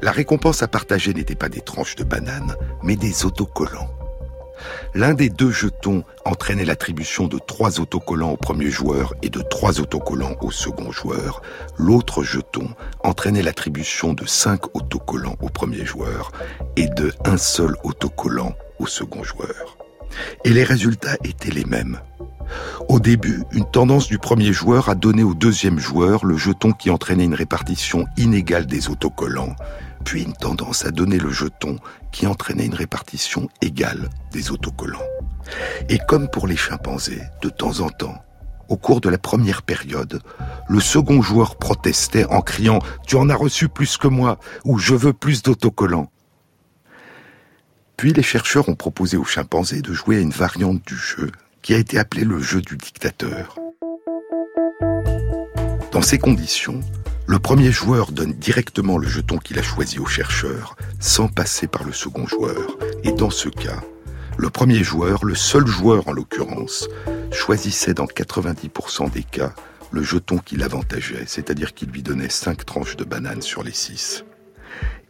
[0.00, 3.97] La récompense à partager n'était pas des tranches de bananes, mais des autocollants.
[4.94, 9.80] L'un des deux jetons entraînait l'attribution de trois autocollants au premier joueur et de trois
[9.80, 11.42] autocollants au second joueur.
[11.76, 12.68] L'autre jeton
[13.04, 16.32] entraînait l'attribution de cinq autocollants au premier joueur
[16.76, 19.78] et de un seul autocollant au second joueur.
[20.44, 22.00] Et les résultats étaient les mêmes.
[22.88, 26.90] Au début, une tendance du premier joueur a donné au deuxième joueur le jeton qui
[26.90, 29.54] entraînait une répartition inégale des autocollants,
[30.04, 31.78] puis une tendance à donner le jeton
[32.12, 34.98] qui entraînait une répartition égale des autocollants.
[35.88, 38.22] Et comme pour les chimpanzés, de temps en temps,
[38.68, 40.20] au cours de la première période,
[40.68, 44.94] le second joueur protestait en criant⁇ Tu en as reçu plus que moi!⁇ ou⁇ Je
[44.94, 46.10] veux plus d'autocollants!⁇
[47.96, 51.32] Puis les chercheurs ont proposé aux chimpanzés de jouer à une variante du jeu
[51.62, 53.58] qui a été appelée le jeu du dictateur.
[55.90, 56.80] Dans ces conditions,
[57.28, 61.84] le premier joueur donne directement le jeton qu'il a choisi au chercheur, sans passer par
[61.84, 62.78] le second joueur.
[63.04, 63.82] Et dans ce cas,
[64.38, 66.88] le premier joueur, le seul joueur en l'occurrence,
[67.30, 69.52] choisissait dans 90% des cas
[69.90, 74.24] le jeton qui l'avantageait, c'est-à-dire qu'il lui donnait 5 tranches de banane sur les 6.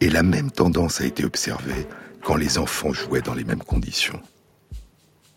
[0.00, 1.86] Et la même tendance a été observée
[2.24, 4.20] quand les enfants jouaient dans les mêmes conditions.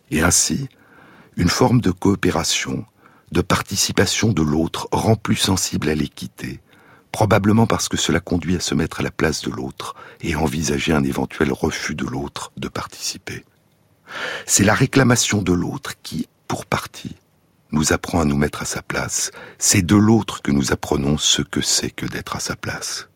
[0.09, 0.67] Et ainsi,
[1.37, 2.85] une forme de coopération,
[3.31, 6.59] de participation de l'autre rend plus sensible à l'équité,
[7.11, 10.93] probablement parce que cela conduit à se mettre à la place de l'autre et envisager
[10.93, 13.45] un éventuel refus de l'autre de participer.
[14.45, 17.15] C'est la réclamation de l'autre qui, pour partie,
[17.71, 19.31] nous apprend à nous mettre à sa place.
[19.57, 23.07] C'est de l'autre que nous apprenons ce que c'est que d'être à sa place.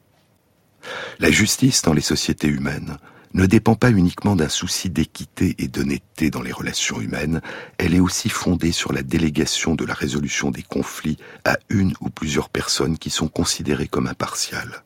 [1.20, 2.98] La justice dans les sociétés humaines
[3.36, 7.42] ne dépend pas uniquement d'un souci d'équité et d'honnêteté dans les relations humaines,
[7.78, 12.10] elle est aussi fondée sur la délégation de la résolution des conflits à une ou
[12.10, 14.84] plusieurs personnes qui sont considérées comme impartiales.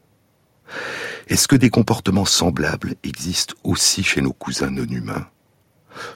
[1.27, 5.27] Est-ce que des comportements semblables existent aussi chez nos cousins non humains?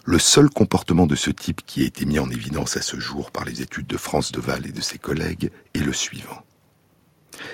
[0.03, 3.29] Le seul comportement de ce type qui a été mis en évidence à ce jour
[3.29, 6.43] par les études de France Deval et de ses collègues est le suivant.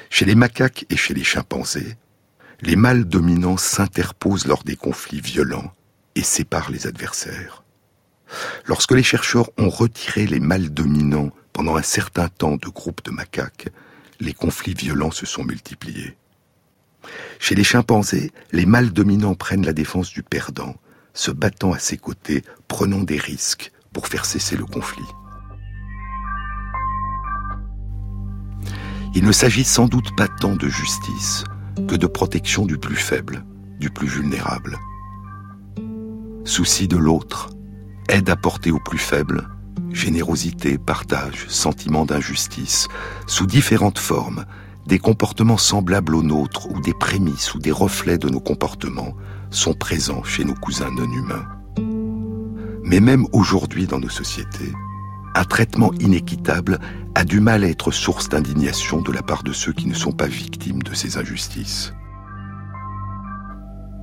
[0.10, 1.98] Chez les macaques et chez les chimpanzés,
[2.62, 5.72] les mâles dominants s'interposent lors des conflits violents
[6.16, 7.64] et séparent les adversaires.
[8.66, 13.12] Lorsque les chercheurs ont retiré les mâles dominants pendant un certain temps de groupes de
[13.12, 13.70] macaques,
[14.20, 16.18] les conflits violents se sont multipliés.
[17.40, 20.76] Chez les chimpanzés, les mâles dominants prennent la défense du perdant,
[21.14, 25.02] se battant à ses côtés, prenant des risques pour faire cesser le conflit.
[29.16, 31.46] Il ne s'agit sans doute pas tant de justice
[31.88, 33.44] que de protection du plus faible,
[33.80, 34.78] du plus vulnérable.
[36.46, 37.50] Souci de l'autre,
[38.10, 39.48] aide apportée au plus faible,
[39.92, 42.88] générosité, partage, sentiment d'injustice,
[43.28, 44.46] sous différentes formes,
[44.88, 49.14] des comportements semblables aux nôtres ou des prémices ou des reflets de nos comportements
[49.52, 51.46] sont présents chez nos cousins non humains.
[52.84, 54.74] Mais même aujourd'hui dans nos sociétés,
[55.36, 56.80] un traitement inéquitable
[57.16, 60.12] a du mal à être source d'indignation de la part de ceux qui ne sont
[60.12, 61.94] pas victimes de ces injustices.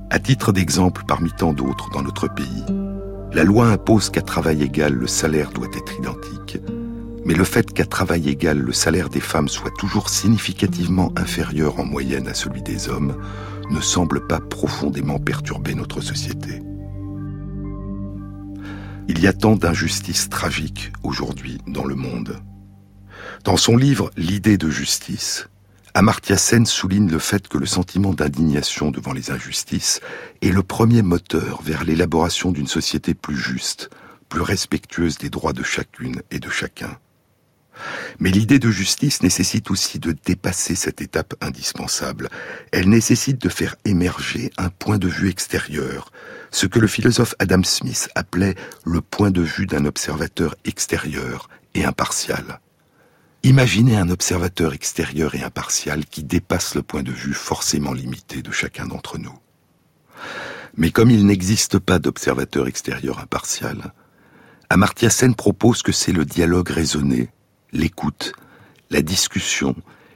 [0.09, 2.63] À titre d'exemple, parmi tant d'autres dans notre pays,
[3.33, 6.59] la loi impose qu'à travail égal, le salaire doit être identique,
[7.25, 11.83] mais le fait qu'à travail égal, le salaire des femmes soit toujours significativement inférieur en
[11.83, 13.15] moyenne à celui des hommes
[13.69, 16.61] ne semble pas profondément perturber notre société.
[19.09, 22.41] Il y a tant d'injustices tragiques aujourd'hui dans le monde.
[23.45, 25.47] Dans son livre L'idée de justice,
[25.93, 30.01] Amartya Sen souligne le fait que le sentiment d'indignation devant les injustices
[30.41, 33.89] est le premier moteur vers l'élaboration d'une société plus juste,
[34.27, 36.97] plus respectueuse des droits de chacune et de chacun.
[38.19, 42.29] Mais l'idée de justice nécessite aussi de dépasser cette étape indispensable.
[42.71, 46.11] Elle nécessite de faire émerger un point de vue extérieur,
[46.51, 48.55] ce que le philosophe Adam Smith appelait
[48.85, 52.59] le point de vue d'un observateur extérieur et impartial.
[53.43, 58.51] Imaginez un observateur extérieur et impartial qui dépasse le point de vue forcément limité de
[58.51, 59.37] chacun d'entre nous.
[60.75, 63.93] Mais comme il n'existe pas d'observateur extérieur impartial,
[64.69, 67.29] Amartya Sen propose que c'est le dialogue raisonné,
[67.71, 68.33] l'écoute,
[68.89, 69.75] la discussion,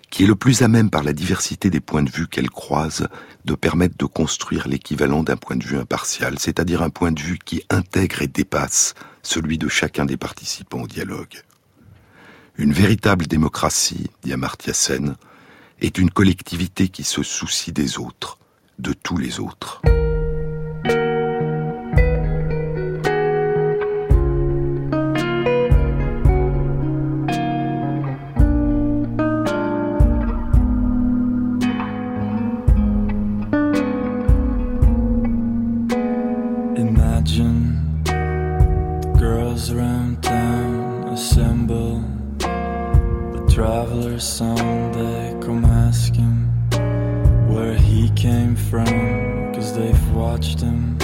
[0.10, 3.08] qui est le plus à même par la diversité des points de vue qu'elle croise
[3.46, 7.40] de permettre de construire l'équivalent d'un point de vue impartial, c'est-à-dire un point de vue
[7.44, 8.94] qui intègre et dépasse
[9.24, 11.42] celui de chacun des participants au dialogue.
[12.58, 15.16] Une véritable démocratie, dit Amartya Sen,
[15.80, 18.38] est une collectivité qui se soucie des autres,
[18.80, 19.82] de tous les autres.
[39.92, 42.04] downtown assemble.
[42.40, 46.38] The travelers someday come ask him
[47.54, 48.94] where he came from
[49.54, 50.98] cause they've watched him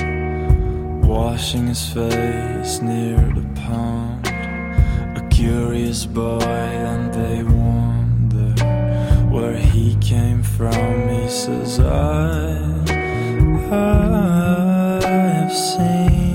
[1.02, 4.28] washing his face near the pond.
[5.22, 8.52] A curious boy and they wonder
[9.34, 11.10] where he came from.
[11.10, 12.48] He says i
[13.70, 16.27] i have seen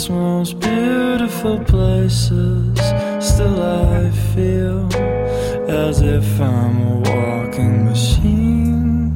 [0.00, 2.78] its most beautiful places.
[3.20, 4.88] Still, I feel
[5.68, 9.14] as if I'm a walking machine,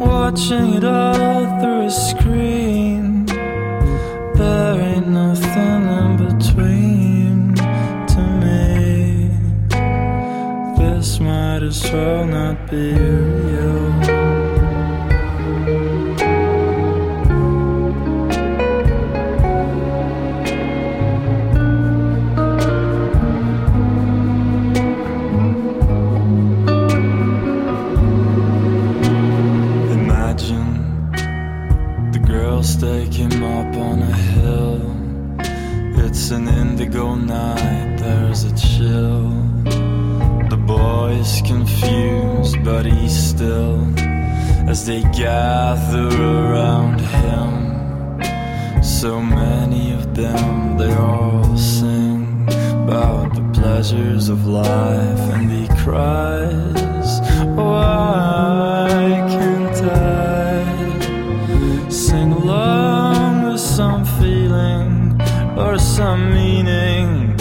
[0.00, 3.26] watching it all through a screen.
[4.34, 7.54] There ain't nothing in between
[8.12, 9.30] to me.
[10.76, 13.27] This might as well not be.
[43.38, 43.78] still
[44.68, 47.52] as they gather around him.
[48.82, 52.48] So many of them, they all sing
[52.82, 57.20] about the pleasures of life and he cries,
[57.54, 58.88] Why
[59.34, 65.16] can't I sing along with some feeling
[65.56, 67.36] or some meaning?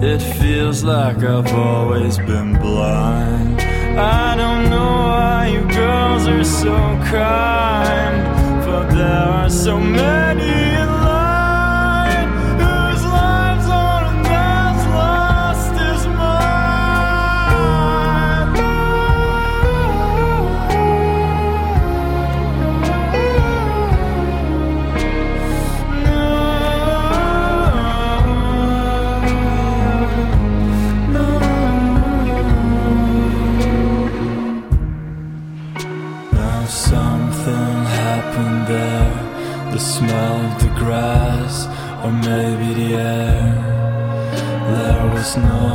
[0.00, 3.60] It feels like I've always been blind.
[3.98, 4.53] I don't
[6.64, 10.13] so kind, for there are so many.
[45.36, 45.66] No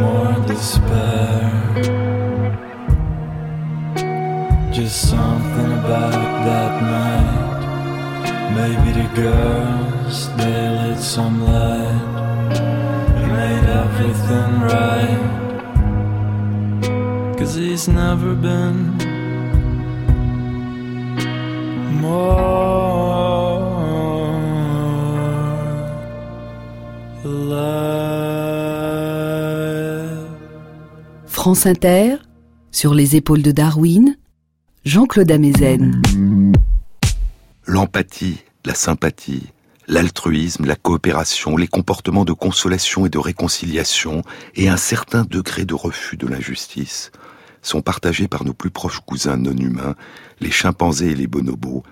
[0.00, 1.50] more despair.
[4.70, 6.12] Just something about
[6.44, 7.62] that night.
[8.54, 12.02] Maybe the girls, they lit some light
[13.16, 15.32] and made everything right.
[17.38, 18.91] Cause he's never been
[31.42, 32.18] France Inter,
[32.70, 34.16] sur les épaules de Darwin,
[34.84, 36.00] Jean-Claude Amezen.
[37.66, 39.48] L'empathie, la sympathie,
[39.88, 44.22] l'altruisme, la coopération, les comportements de consolation et de réconciliation
[44.54, 47.10] et un certain degré de refus de l'injustice
[47.60, 49.96] sont partagés par nos plus proches cousins non humains,
[50.38, 51.82] les chimpanzés et les bonobos,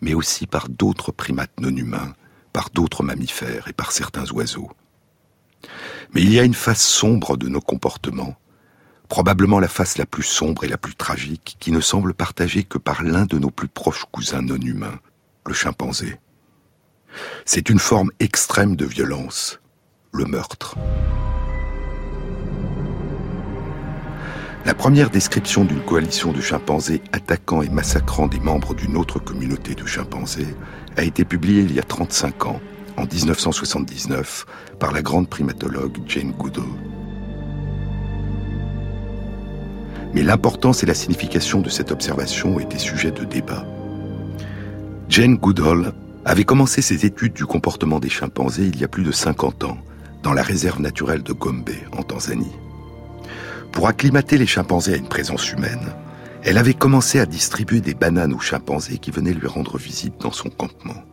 [0.00, 2.14] mais aussi par d'autres primates non humains,
[2.52, 4.70] par d'autres mammifères et par certains oiseaux.
[6.14, 8.36] Mais il y a une face sombre de nos comportements,
[9.10, 12.78] probablement la face la plus sombre et la plus tragique, qui ne semble partagée que
[12.78, 15.00] par l'un de nos plus proches cousins non humains,
[15.44, 16.18] le chimpanzé.
[17.44, 19.60] C'est une forme extrême de violence,
[20.12, 20.76] le meurtre.
[24.64, 29.74] La première description d'une coalition de chimpanzés attaquant et massacrant des membres d'une autre communauté
[29.74, 30.54] de chimpanzés
[30.96, 32.60] a été publiée il y a 35 ans,
[32.96, 34.46] en 1979,
[34.78, 36.99] par la grande primatologue Jane Goodall.
[40.14, 43.64] Mais l'importance et la signification de cette observation étaient sujet de débat.
[45.08, 45.92] Jane Goodall
[46.24, 49.78] avait commencé ses études du comportement des chimpanzés il y a plus de 50 ans,
[50.22, 52.52] dans la réserve naturelle de Gombe, en Tanzanie.
[53.72, 55.94] Pour acclimater les chimpanzés à une présence humaine,
[56.42, 60.32] elle avait commencé à distribuer des bananes aux chimpanzés qui venaient lui rendre visite dans
[60.32, 61.04] son campement.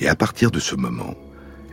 [0.00, 1.14] Et à partir de ce moment,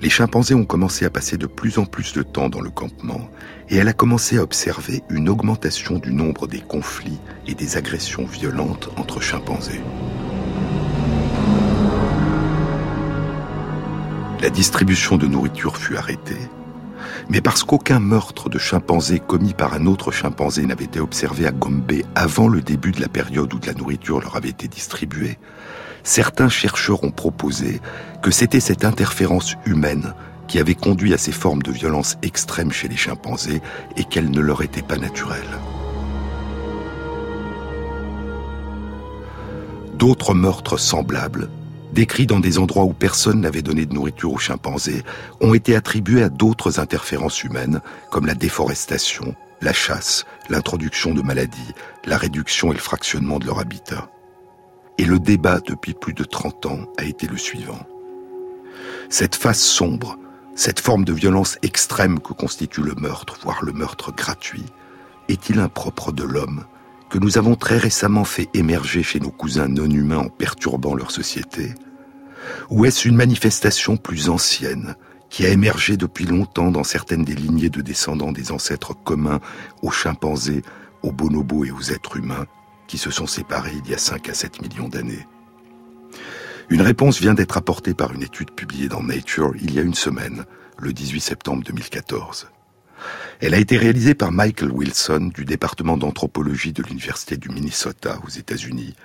[0.02, 3.30] les chimpanzés ont commencé à passer de plus en plus de temps dans le campement
[3.70, 8.26] et elle a commencé à observer une augmentation du nombre des conflits et des agressions
[8.26, 9.82] violentes entre chimpanzés.
[14.42, 16.50] La distribution de nourriture fut arrêtée,
[17.28, 21.52] mais parce qu'aucun meurtre de chimpanzé commis par un autre chimpanzé n'avait été observé à
[21.52, 25.38] Gombe avant le début de la période où de la nourriture leur avait été distribuée,
[26.10, 27.82] certains chercheurs ont proposé
[28.24, 30.16] que c'était cette interférence humaine
[30.48, 33.62] qui avait conduit à ces formes de violence extrêmes chez les chimpanzés
[33.96, 35.60] et qu'elle ne leur était pas naturelle.
[39.94, 41.48] D'autres meurtres semblables
[41.94, 45.04] décrits dans des endroits où personne n'avait donné de nourriture aux chimpanzés,
[45.42, 47.82] ont été attribués à d'autres interférences humaines,
[48.12, 51.74] comme la déforestation, la chasse, l'introduction de maladies,
[52.06, 54.10] la réduction et le fractionnement de leur habitat.
[55.00, 57.80] Et le débat depuis plus de 30 ans a été le suivant.
[59.10, 60.20] Cette face sombre,
[60.56, 64.66] cette forme de violence extrême que constitue le meurtre, voire le meurtre gratuit,
[65.30, 66.66] est-il impropre de l'homme
[67.10, 71.12] que nous avons très récemment fait émerger chez nos cousins non humains en perturbant leur
[71.12, 71.74] société?
[72.70, 74.96] Ou est-ce une manifestation plus ancienne
[75.30, 79.40] qui a émergé depuis longtemps dans certaines des lignées de descendants des ancêtres communs
[79.82, 80.62] aux chimpanzés,
[81.04, 82.48] aux bonobos et aux êtres humains
[82.90, 85.28] qui se sont séparés il y a 5 à 7 millions d'années
[86.70, 89.94] Une réponse vient d'être apportée par une étude publiée dans Nature il y a une
[89.94, 90.44] semaine,
[90.80, 92.48] le 18 septembre 2014.
[93.42, 98.30] Elle a été réalisée par Michael Wilson du département d'anthropologie de l'Université du Minnesota aux
[98.30, 98.96] États-Unis,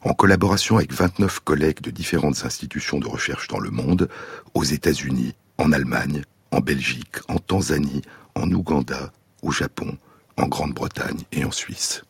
[0.00, 4.08] en collaboration avec 29 collègues de différentes institutions de recherche dans le monde,
[4.54, 6.22] aux États-Unis, en Allemagne,
[6.52, 8.02] en Belgique, en Tanzanie,
[8.34, 9.12] en Ouganda,
[9.42, 9.98] au Japon,
[10.38, 12.02] en Grande-Bretagne et en Suisse.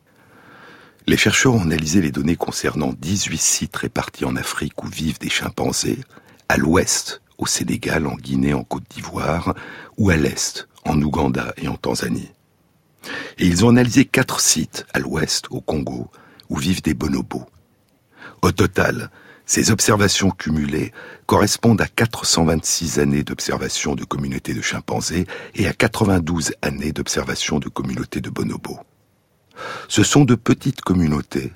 [1.08, 5.28] Les chercheurs ont analysé les données concernant 18 sites répartis en Afrique où vivent des
[5.28, 6.00] chimpanzés,
[6.48, 9.54] à l'ouest, au Sénégal, en Guinée, en Côte d'Ivoire,
[9.98, 12.32] ou à l'est, en Ouganda et en Tanzanie.
[13.38, 16.10] Et ils ont analysé quatre sites à l'ouest, au Congo,
[16.48, 17.46] où vivent des bonobos.
[18.42, 19.10] Au total,
[19.44, 20.90] ces observations cumulées
[21.26, 27.68] correspondent à 426 années d'observation de communautés de chimpanzés et à 92 années d'observation de
[27.68, 28.80] communautés de bonobos.
[29.88, 31.52] Ce sont de petites communautés,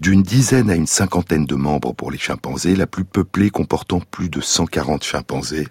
[0.00, 4.28] d'une dizaine à une cinquantaine de membres pour les chimpanzés, la plus peuplée comportant plus
[4.28, 5.68] de 140 chimpanzés,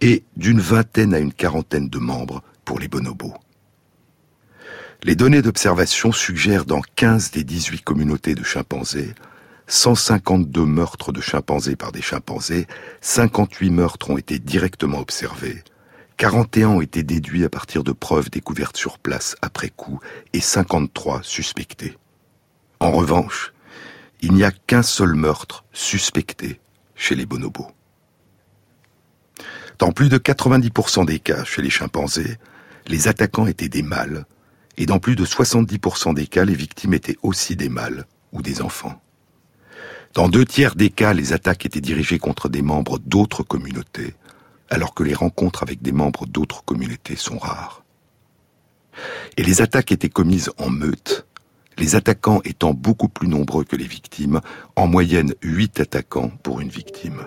[0.00, 3.34] et d'une vingtaine à une quarantaine de membres pour les bonobos.
[5.02, 9.14] Les données d'observation suggèrent dans 15 des 18 communautés de chimpanzés
[9.66, 12.66] 152 meurtres de chimpanzés par des chimpanzés,
[13.00, 15.62] 58 meurtres ont été directement observés,
[16.16, 19.98] 41 ont été déduits à partir de preuves découvertes sur place après coup
[20.32, 21.96] et 53 suspectés.
[22.78, 23.52] En revanche,
[24.20, 26.60] il n'y a qu'un seul meurtre suspecté
[26.94, 27.70] chez les bonobos.
[29.78, 32.38] Dans plus de 90% des cas chez les chimpanzés,
[32.86, 34.24] les attaquants étaient des mâles,
[34.76, 38.62] et dans plus de 70% des cas, les victimes étaient aussi des mâles ou des
[38.62, 39.02] enfants.
[40.14, 44.14] Dans deux tiers des cas, les attaques étaient dirigées contre des membres d'autres communautés,
[44.70, 47.84] alors que les rencontres avec des membres d'autres communautés sont rares.
[49.36, 51.26] Et les attaques étaient commises en meute,
[51.76, 54.40] les attaquants étant beaucoup plus nombreux que les victimes,
[54.76, 57.20] en moyenne 8 attaquants pour une victime.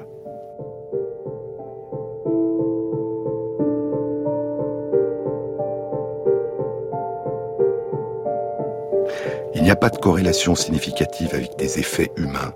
[9.56, 12.54] Il n'y a pas de corrélation significative avec des effets humains,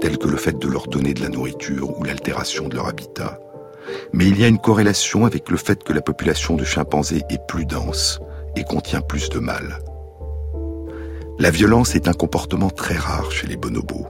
[0.00, 3.40] tels que le fait de leur donner de la nourriture ou l'altération de leur habitat.
[4.12, 7.46] Mais il y a une corrélation avec le fait que la population de chimpanzés est
[7.46, 8.20] plus dense
[8.56, 9.78] et contient plus de mâles.
[11.38, 14.06] La violence est un comportement très rare chez les bonobos.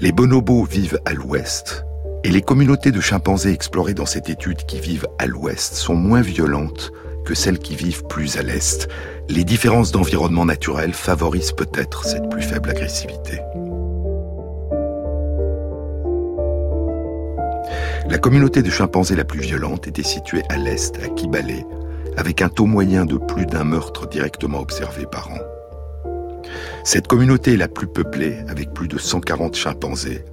[0.00, 1.84] Les bonobos vivent à l'ouest,
[2.24, 6.22] et les communautés de chimpanzés explorées dans cette étude qui vivent à l'ouest sont moins
[6.22, 6.92] violentes
[7.24, 8.88] que celles qui vivent plus à l'est.
[9.28, 13.40] Les différences d'environnement naturel favorisent peut-être cette plus faible agressivité.
[18.08, 21.64] La communauté de chimpanzés la plus violente était située à l'est, à Kibale,
[22.16, 25.38] avec un taux moyen de plus d'un meurtre directement observé par an.
[26.84, 30.24] Cette communauté est la plus peuplée, avec plus de 140 chimpanzés,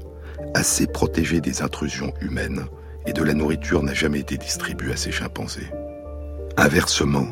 [0.54, 2.66] assez protégés des intrusions humaines,
[3.08, 5.72] et de la nourriture n'a jamais été distribuée à ces chimpanzés.
[6.58, 7.28] Inversement,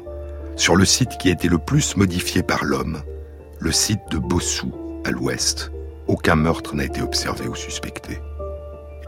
[0.56, 3.04] sur le site qui a été le plus modifié par l'homme,
[3.60, 4.74] le site de Bossou,
[5.06, 5.72] à l'ouest,
[6.08, 8.18] aucun meurtre n'a été observé ou suspecté.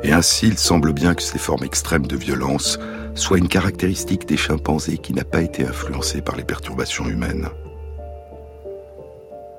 [0.02, 2.80] Et ainsi, il semble bien que ces formes extrêmes de violence
[3.16, 7.50] soient une caractéristique des chimpanzés qui n'a pas été influencée par les perturbations humaines.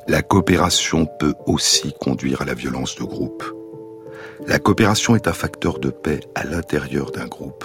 [0.06, 3.44] La coopération peut aussi conduire à la violence de groupe.
[4.46, 7.64] La coopération est un facteur de paix à l'intérieur d'un groupe.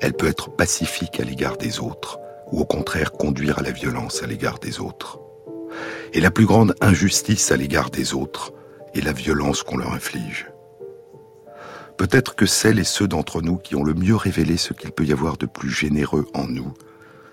[0.00, 2.18] Elle peut être pacifique à l'égard des autres,
[2.50, 5.20] ou au contraire conduire à la violence à l'égard des autres.
[6.12, 8.52] Et la plus grande injustice à l'égard des autres
[8.94, 10.50] est la violence qu'on leur inflige.
[11.98, 15.04] Peut-être que celles et ceux d'entre nous qui ont le mieux révélé ce qu'il peut
[15.04, 16.72] y avoir de plus généreux en nous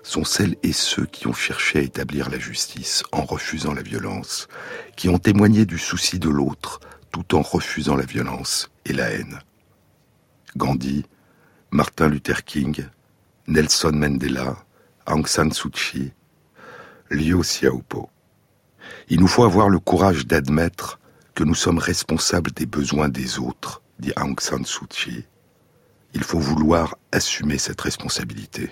[0.02, 4.48] sont celles et ceux qui ont cherché à établir la justice en refusant la violence,
[4.96, 6.80] qui ont témoigné du souci de l'autre
[7.12, 9.38] tout en refusant la violence et la haine.
[10.56, 11.04] Gandhi,
[11.70, 12.86] Martin Luther King,
[13.46, 14.56] Nelson Mandela,
[15.06, 16.12] Aung San Suu Kyi,
[17.10, 18.10] Liu Xiaopo.
[19.10, 20.98] Il nous faut avoir le courage d'admettre
[21.36, 25.24] que nous sommes responsables des besoins des autres dit Aung San Suu Kyi,
[26.14, 28.70] il faut vouloir assumer cette responsabilité.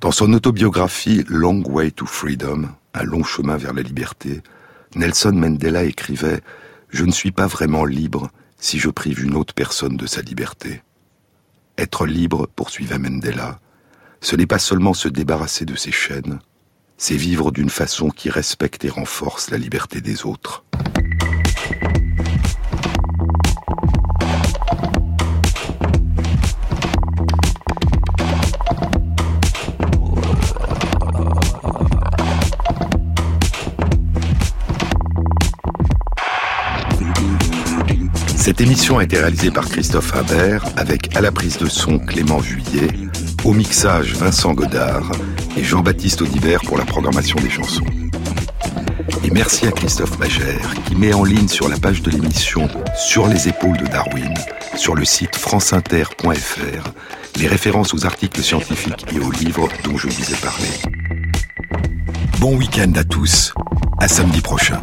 [0.00, 4.42] Dans son autobiographie Long Way to Freedom, un long chemin vers la liberté,
[4.94, 6.40] Nelson Mandela écrivait
[6.88, 10.82] Je ne suis pas vraiment libre si je prive une autre personne de sa liberté.
[11.76, 13.60] Être libre, poursuivait Mandela,
[14.20, 16.40] ce n'est pas seulement se débarrasser de ses chaînes,
[16.96, 20.64] c'est vivre d'une façon qui respecte et renforce la liberté des autres.
[38.48, 42.40] Cette émission a été réalisée par Christophe Haber avec à la prise de son Clément
[42.40, 42.88] Juillet,
[43.44, 45.12] au mixage Vincent Godard
[45.58, 47.84] et Jean-Baptiste Audibert pour la programmation des chansons.
[49.22, 53.28] Et merci à Christophe Magère qui met en ligne sur la page de l'émission Sur
[53.28, 54.32] les épaules de Darwin,
[54.76, 56.88] sur le site franceinter.fr,
[57.38, 60.68] les références aux articles scientifiques et aux livres dont je vous ai parlé.
[62.38, 63.52] Bon week-end à tous,
[64.00, 64.80] à samedi prochain.